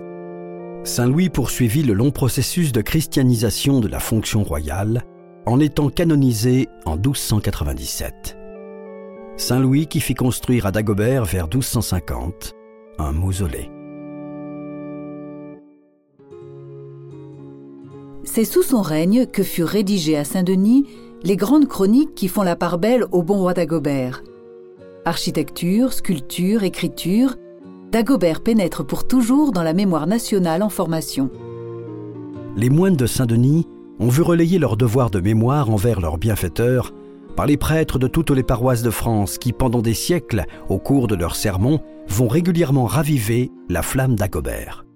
Saint-Louis 0.85 1.31
poursuivit 1.31 1.83
le 1.83 1.95
long 1.95 2.11
processus 2.13 2.73
de 2.73 2.81
christianisation 2.81 3.81
de 3.81 3.89
la 3.89 3.99
fonction 3.99 4.45
royale 4.45 5.03
en 5.45 5.61
étant 5.61 5.89
canonisé 5.89 6.69
en 6.85 6.97
1297. 6.97 8.37
Saint-Louis 9.37 9.87
qui 9.87 10.01
fit 10.01 10.15
construire 10.15 10.67
à 10.67 10.73
Dagobert 10.73 11.25
vers 11.25 11.45
1250 11.45 12.55
un 12.99 13.13
mausolée. 13.13 13.71
C'est 18.25 18.45
sous 18.45 18.63
son 18.63 18.83
règne 18.83 19.27
que 19.27 19.43
furent 19.43 19.69
rédigées 19.69 20.17
à 20.17 20.25
Saint-Denis 20.25 20.87
les 21.23 21.37
grandes 21.37 21.69
chroniques 21.69 22.15
qui 22.15 22.29
font 22.29 22.43
la 22.43 22.57
part 22.57 22.79
belle 22.79 23.05
au 23.13 23.23
bon 23.23 23.39
roi 23.39 23.55
Dagobert. 23.55 24.23
Architecture, 25.07 25.93
sculpture, 25.93 26.65
écriture, 26.65 27.37
Dagobert 27.93 28.41
pénètre 28.41 28.85
pour 28.85 29.07
toujours 29.07 29.53
dans 29.53 29.63
la 29.63 29.73
mémoire 29.73 30.09
nationale 30.09 30.65
en 30.65 30.69
formation. 30.69 31.31
Les 32.57 32.71
moines 32.71 32.97
de 32.97 33.07
Saint-Denis 33.07 33.69
ont 34.01 34.09
vu 34.09 34.23
relayer 34.23 34.59
leur 34.59 34.77
devoir 34.77 35.11
de 35.11 35.21
mémoire 35.21 35.71
envers 35.71 36.01
leurs 36.01 36.19
bienfaiteurs 36.19 36.93
par 37.37 37.47
les 37.47 37.57
prêtres 37.57 38.01
de 38.01 38.09
toutes 38.09 38.33
les 38.33 38.43
paroisses 38.43 38.83
de 38.83 38.91
France 38.91 39.39
qui, 39.39 39.53
pendant 39.53 39.81
des 39.81 39.95
siècles, 39.95 40.45
au 40.69 40.79
cours 40.81 41.07
de 41.07 41.15
leurs 41.15 41.37
sermons, 41.37 41.79
vont 42.09 42.27
régulièrement 42.27 42.87
raviver 42.87 43.53
la 43.69 43.83
flamme 43.83 44.17
d'Agobert. 44.17 44.87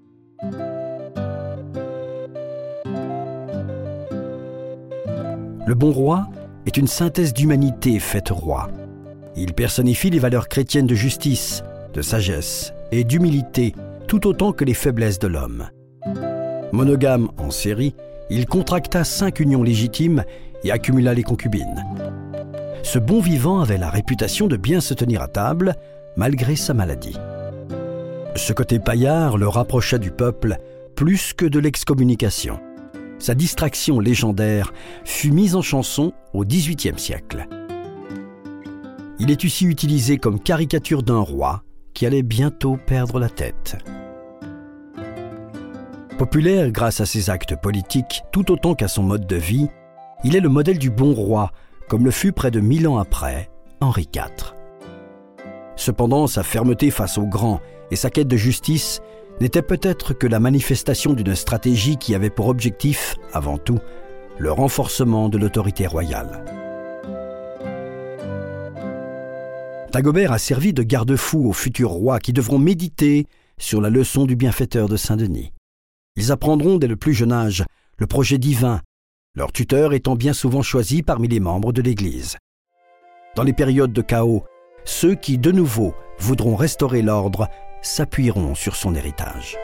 Le 5.69 5.75
bon 5.77 5.93
roi 5.93 6.27
est 6.67 6.77
une 6.77 6.89
synthèse 6.89 7.33
d'humanité 7.33 8.01
faite 8.01 8.31
roi. 8.31 8.71
Il 9.37 9.55
personnifie 9.55 10.11
les 10.11 10.19
valeurs 10.19 10.49
chrétiennes 10.49 10.87
de 10.87 10.95
justice, 10.95 11.63
de 11.95 12.03
sagesse 12.03 12.73
et 12.93 13.05
d'humilité, 13.05 13.75
tout 14.07 14.27
autant 14.27 14.53
que 14.53 14.65
les 14.65 14.75
faiblesses 14.75 15.19
de 15.19 15.29
l'homme. 15.29 15.69
Monogame 16.73 17.31
en 17.39 17.51
série, 17.51 17.95
il 18.31 18.47
contracta 18.47 19.05
cinq 19.05 19.41
unions 19.41 19.63
légitimes 19.63 20.25
et 20.65 20.71
accumula 20.71 21.15
les 21.15 21.23
concubines. 21.23 21.85
Ce 22.83 22.99
bon 22.99 23.21
vivant 23.21 23.61
avait 23.61 23.79
la 23.79 23.91
réputation 23.91 24.47
de 24.47 24.57
bien 24.57 24.81
se 24.81 24.95
tenir 24.95 25.23
à 25.23 25.29
table, 25.29 25.75
malgré 26.17 26.57
sa 26.57 26.75
maladie. 26.75 27.17
Ce 28.37 28.53
côté 28.53 28.79
paillard 28.79 29.37
le 29.37 29.49
rapprocha 29.49 29.99
du 29.99 30.11
peuple 30.11 30.57
plus 30.95 31.33
que 31.33 31.47
de 31.47 31.59
l'excommunication. 31.59 32.61
Sa 33.19 33.35
distraction 33.35 34.01
légendaire 34.01 34.73
fut 35.05 35.31
mise 35.31 35.55
en 35.55 35.63
chanson 35.63 36.13
au 36.33 36.45
XVIIIe 36.45 36.99
siècle. 36.99 37.47
Il 39.23 39.31
est 39.31 39.45
ici 39.45 39.67
utilisé 39.67 40.17
comme 40.17 40.41
caricature 40.41 41.03
d'un 41.03 41.21
roi 41.21 41.63
qui 41.93 42.07
allait 42.07 42.23
bientôt 42.23 42.79
perdre 42.87 43.21
la 43.21 43.29
tête. 43.29 43.77
Populaire 46.17 46.71
grâce 46.71 47.03
à 47.03 47.07
ses 47.07 47.29
actes 47.29 47.55
politiques 47.61 48.23
tout 48.33 48.51
autant 48.51 48.75
qu'à 48.75 48.89
son 48.89 49.03
mode 49.03 49.27
de 49.27 49.37
vie, 49.37 49.69
il 50.25 50.37
est 50.37 50.41
le 50.41 50.49
modèle 50.49 50.79
du 50.79 50.89
bon 50.89 51.13
roi, 51.13 51.53
comme 51.87 52.07
le 52.07 52.11
fut 52.11 52.33
près 52.33 52.51
de 52.51 52.61
mille 52.61 52.89
ans 52.89 52.97
après 52.97 53.51
Henri 53.83 54.09
IV. 54.15 54.55
Cependant, 55.77 56.27
sa 56.27 56.43
fermeté 56.43 56.91
face 56.91 57.19
aux 57.19 57.27
grands 57.27 57.61
et 57.91 57.97
sa 57.97 58.09
quête 58.09 58.29
de 58.29 58.39
justice 58.39 59.03
n'était 59.39 59.61
peut-être 59.61 60.15
que 60.15 60.27
la 60.27 60.41
manifestation 60.41 61.13
d'une 61.13 61.35
stratégie 61.35 61.99
qui 61.99 62.15
avait 62.15 62.31
pour 62.31 62.49
objectif, 62.49 63.17
avant 63.35 63.59
tout, 63.59 63.81
le 64.39 64.51
renforcement 64.51 65.29
de 65.29 65.37
l'autorité 65.37 65.87
royale. 65.87 66.70
Dagobert 69.93 70.31
a 70.31 70.39
servi 70.39 70.73
de 70.73 70.85
garde-fou 70.85 71.49
aux 71.49 71.53
futurs 71.53 71.91
rois 71.91 72.21
qui 72.21 72.33
devront 72.33 72.61
méditer 72.61 73.27
sur 73.59 73.81
la 73.81 73.91
leçon 73.91 74.25
du 74.25 74.37
bienfaiteur 74.37 74.89
de 74.89 74.97
Saint-Denis. 74.97 75.53
Ils 76.15 76.31
apprendront 76.31 76.79
dès 76.79 76.87
le 76.87 76.97
plus 76.97 77.13
jeune 77.13 77.33
âge 77.33 77.65
le 77.99 78.07
projet 78.07 78.39
divin, 78.39 78.83
leur 79.35 79.51
tuteur 79.51 79.93
étant 79.93 80.15
bien 80.15 80.33
souvent 80.33 80.63
choisi 80.63 81.03
parmi 81.03 81.27
les 81.27 81.41
membres 81.41 81.73
de 81.73 81.83
l'Église. 81.83 82.37
Dans 83.35 83.43
les 83.43 83.53
périodes 83.53 83.93
de 83.93 84.03
chaos, 84.03 84.45
ceux 84.85 85.17
qui, 85.17 85.39
de 85.39 85.51
nouveau, 85.51 85.93
voudront 86.19 86.55
restaurer 86.55 87.03
l'ordre 87.03 87.49
s'appuieront 87.83 88.55
sur 88.55 88.77
son 88.77 88.95
héritage. 88.95 89.57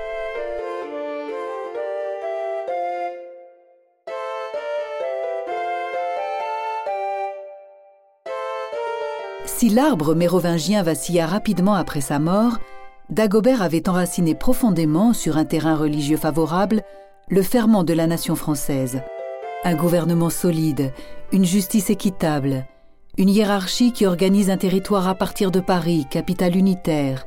Si 9.59 9.71
l'arbre 9.71 10.15
mérovingien 10.15 10.83
vacilla 10.83 11.27
rapidement 11.27 11.77
après 11.77 12.03
sa 12.03 12.19
mort, 12.19 12.59
Dagobert 13.09 13.63
avait 13.63 13.89
enraciné 13.89 14.35
profondément 14.35 15.15
sur 15.15 15.39
un 15.39 15.47
terrain 15.47 15.75
religieux 15.75 16.19
favorable 16.19 16.83
le 17.31 17.41
ferment 17.41 17.83
de 17.83 17.95
la 17.95 18.07
nation 18.07 18.37
française. 18.37 19.01
Un 19.65 19.75
gouvernement 19.75 20.29
solide, 20.29 20.93
une 21.33 21.47
justice 21.47 21.89
équitable, 21.89 22.67
une 23.17 23.31
hiérarchie 23.31 23.93
qui 23.93 24.05
organise 24.05 24.51
un 24.51 24.59
territoire 24.59 25.09
à 25.09 25.15
partir 25.15 25.51
de 25.51 25.61
Paris, 25.61 26.05
capitale 26.11 26.55
unitaire, 26.55 27.25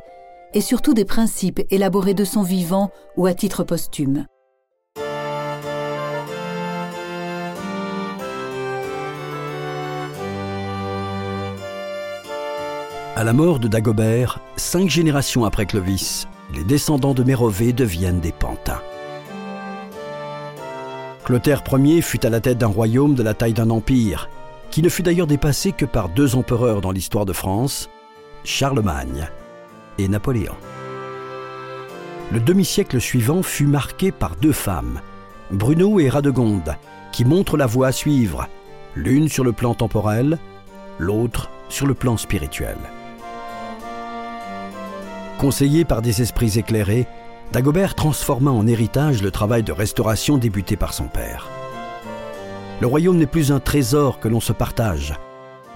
et 0.53 0.61
surtout 0.61 0.93
des 0.93 1.05
principes 1.05 1.61
élaborés 1.71 2.13
de 2.13 2.25
son 2.25 2.43
vivant 2.43 2.91
ou 3.17 3.25
à 3.25 3.33
titre 3.33 3.63
posthume. 3.63 4.27
À 13.15 13.23
la 13.23 13.33
mort 13.33 13.59
de 13.59 13.67
Dagobert, 13.67 14.39
cinq 14.55 14.89
générations 14.89 15.43
après 15.43 15.65
Clovis, 15.65 16.27
les 16.55 16.63
descendants 16.63 17.13
de 17.13 17.23
Mérové 17.23 17.73
deviennent 17.73 18.21
des 18.21 18.31
pantins. 18.31 18.81
Clotaire 21.25 21.63
Ier 21.73 22.01
fut 22.01 22.25
à 22.25 22.29
la 22.29 22.39
tête 22.39 22.59
d'un 22.59 22.67
royaume 22.67 23.15
de 23.15 23.23
la 23.23 23.33
taille 23.33 23.53
d'un 23.53 23.71
empire, 23.71 24.29
qui 24.71 24.81
ne 24.81 24.89
fut 24.89 25.03
d'ailleurs 25.03 25.27
dépassé 25.27 25.73
que 25.73 25.85
par 25.85 26.09
deux 26.09 26.35
empereurs 26.35 26.81
dans 26.81 26.91
l'histoire 26.91 27.25
de 27.25 27.33
France, 27.33 27.89
Charlemagne 28.43 29.27
et 29.97 30.07
Napoléon. 30.07 30.55
Le 32.31 32.39
demi-siècle 32.39 33.01
suivant 33.01 33.43
fut 33.43 33.67
marqué 33.67 34.11
par 34.11 34.35
deux 34.37 34.53
femmes, 34.53 35.01
Bruno 35.51 35.99
et 35.99 36.09
Radegonde, 36.09 36.77
qui 37.11 37.25
montrent 37.25 37.57
la 37.57 37.65
voie 37.65 37.87
à 37.87 37.91
suivre, 37.91 38.47
l'une 38.95 39.27
sur 39.27 39.43
le 39.43 39.51
plan 39.51 39.73
temporel, 39.73 40.37
l'autre 40.99 41.49
sur 41.69 41.85
le 41.85 41.95
plan 41.95 42.15
spirituel. 42.15 42.77
Conseillé 45.39 45.85
par 45.85 46.01
des 46.01 46.21
esprits 46.21 46.59
éclairés, 46.59 47.07
Dagobert 47.53 47.95
transforma 47.95 48.51
en 48.51 48.67
héritage 48.67 49.23
le 49.23 49.31
travail 49.31 49.63
de 49.63 49.71
restauration 49.71 50.37
débuté 50.37 50.75
par 50.75 50.93
son 50.93 51.05
père. 51.05 51.47
Le 52.81 52.87
royaume 52.87 53.17
n'est 53.17 53.25
plus 53.25 53.53
un 53.53 53.61
trésor 53.61 54.19
que 54.19 54.27
l'on 54.27 54.41
se 54.41 54.51
partage. 54.51 55.13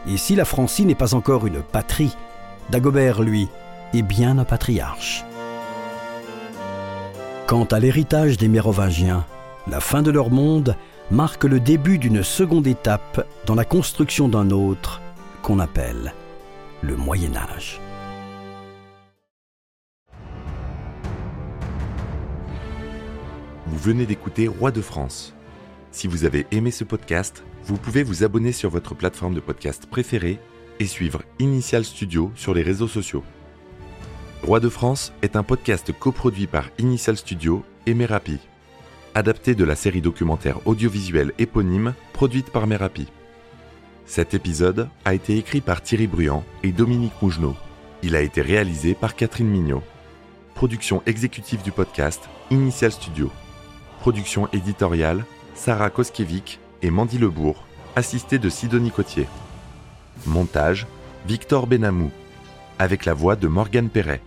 Et 0.05 0.17
si 0.17 0.35
la 0.35 0.43
Francie 0.43 0.85
n'est 0.85 0.95
pas 0.95 1.15
encore 1.15 1.47
une 1.47 1.61
patrie, 1.61 2.13
Dagobert, 2.71 3.21
lui, 3.21 3.47
est 3.93 4.01
bien 4.01 4.37
un 4.37 4.43
patriarche. 4.43 5.23
Quant 7.47 7.65
à 7.65 7.79
l'héritage 7.79 8.35
des 8.35 8.49
Mérovingiens, 8.49 9.23
la 9.67 9.79
fin 9.79 10.01
de 10.01 10.11
leur 10.11 10.29
monde 10.29 10.75
marque 11.09 11.45
le 11.45 11.61
début 11.61 11.99
d'une 11.99 12.21
seconde 12.21 12.67
étape 12.67 13.25
dans 13.45 13.55
la 13.55 13.63
construction 13.63 14.27
d'un 14.27 14.51
autre 14.51 14.99
qu'on 15.41 15.59
appelle 15.59 16.13
le 16.81 16.97
Moyen 16.97 17.31
Âge. 17.37 17.79
Vous 23.73 23.89
venez 23.89 24.05
d'écouter 24.05 24.47
Roi 24.47 24.69
de 24.69 24.83
France. 24.83 25.33
Si 25.91 26.07
vous 26.07 26.25
avez 26.25 26.45
aimé 26.51 26.69
ce 26.69 26.83
podcast, 26.83 27.43
vous 27.65 27.75
pouvez 27.75 28.03
vous 28.03 28.23
abonner 28.23 28.51
sur 28.51 28.69
votre 28.69 28.93
plateforme 28.93 29.33
de 29.33 29.39
podcast 29.39 29.87
préférée 29.87 30.37
et 30.79 30.85
suivre 30.85 31.23
Initial 31.39 31.83
Studio 31.83 32.31
sur 32.35 32.53
les 32.53 32.61
réseaux 32.61 32.87
sociaux. 32.87 33.23
Roi 34.43 34.59
de 34.59 34.69
France 34.69 35.11
est 35.23 35.35
un 35.35 35.41
podcast 35.41 35.91
coproduit 35.91 36.45
par 36.45 36.69
Initial 36.77 37.17
Studio 37.17 37.65
et 37.87 37.95
Merapi, 37.95 38.37
adapté 39.15 39.55
de 39.55 39.63
la 39.63 39.75
série 39.75 40.01
documentaire 40.01 40.59
audiovisuelle 40.67 41.33
éponyme 41.39 41.95
produite 42.13 42.51
par 42.51 42.67
Merapi. 42.67 43.07
Cet 44.05 44.35
épisode 44.35 44.87
a 45.03 45.15
été 45.15 45.35
écrit 45.35 45.61
par 45.61 45.81
Thierry 45.81 46.05
Bruand 46.05 46.43
et 46.61 46.73
Dominique 46.73 47.19
Mougenot. 47.23 47.55
Il 48.03 48.15
a 48.15 48.21
été 48.21 48.43
réalisé 48.43 48.93
par 48.93 49.15
Catherine 49.15 49.49
Mignot. 49.49 49.81
Production 50.53 51.01
exécutive 51.07 51.63
du 51.63 51.71
podcast 51.71 52.29
Initial 52.51 52.91
Studio. 52.91 53.31
Production 54.03 54.49
éditoriale 54.51 55.23
Sarah 55.55 55.89
Koskiewicz 55.89 56.59
et 56.81 56.91
Mandy 56.91 57.17
Lebourg, 57.17 57.63
assistée 57.95 58.37
de 58.37 58.49
Sidonie 58.49 58.91
Cotier. 58.91 59.29
Montage 60.25 60.87
Victor 61.25 61.67
Benamou, 61.67 62.11
avec 62.79 63.05
la 63.05 63.13
voix 63.13 63.37
de 63.37 63.47
Morgane 63.47 63.87
Perret. 63.87 64.19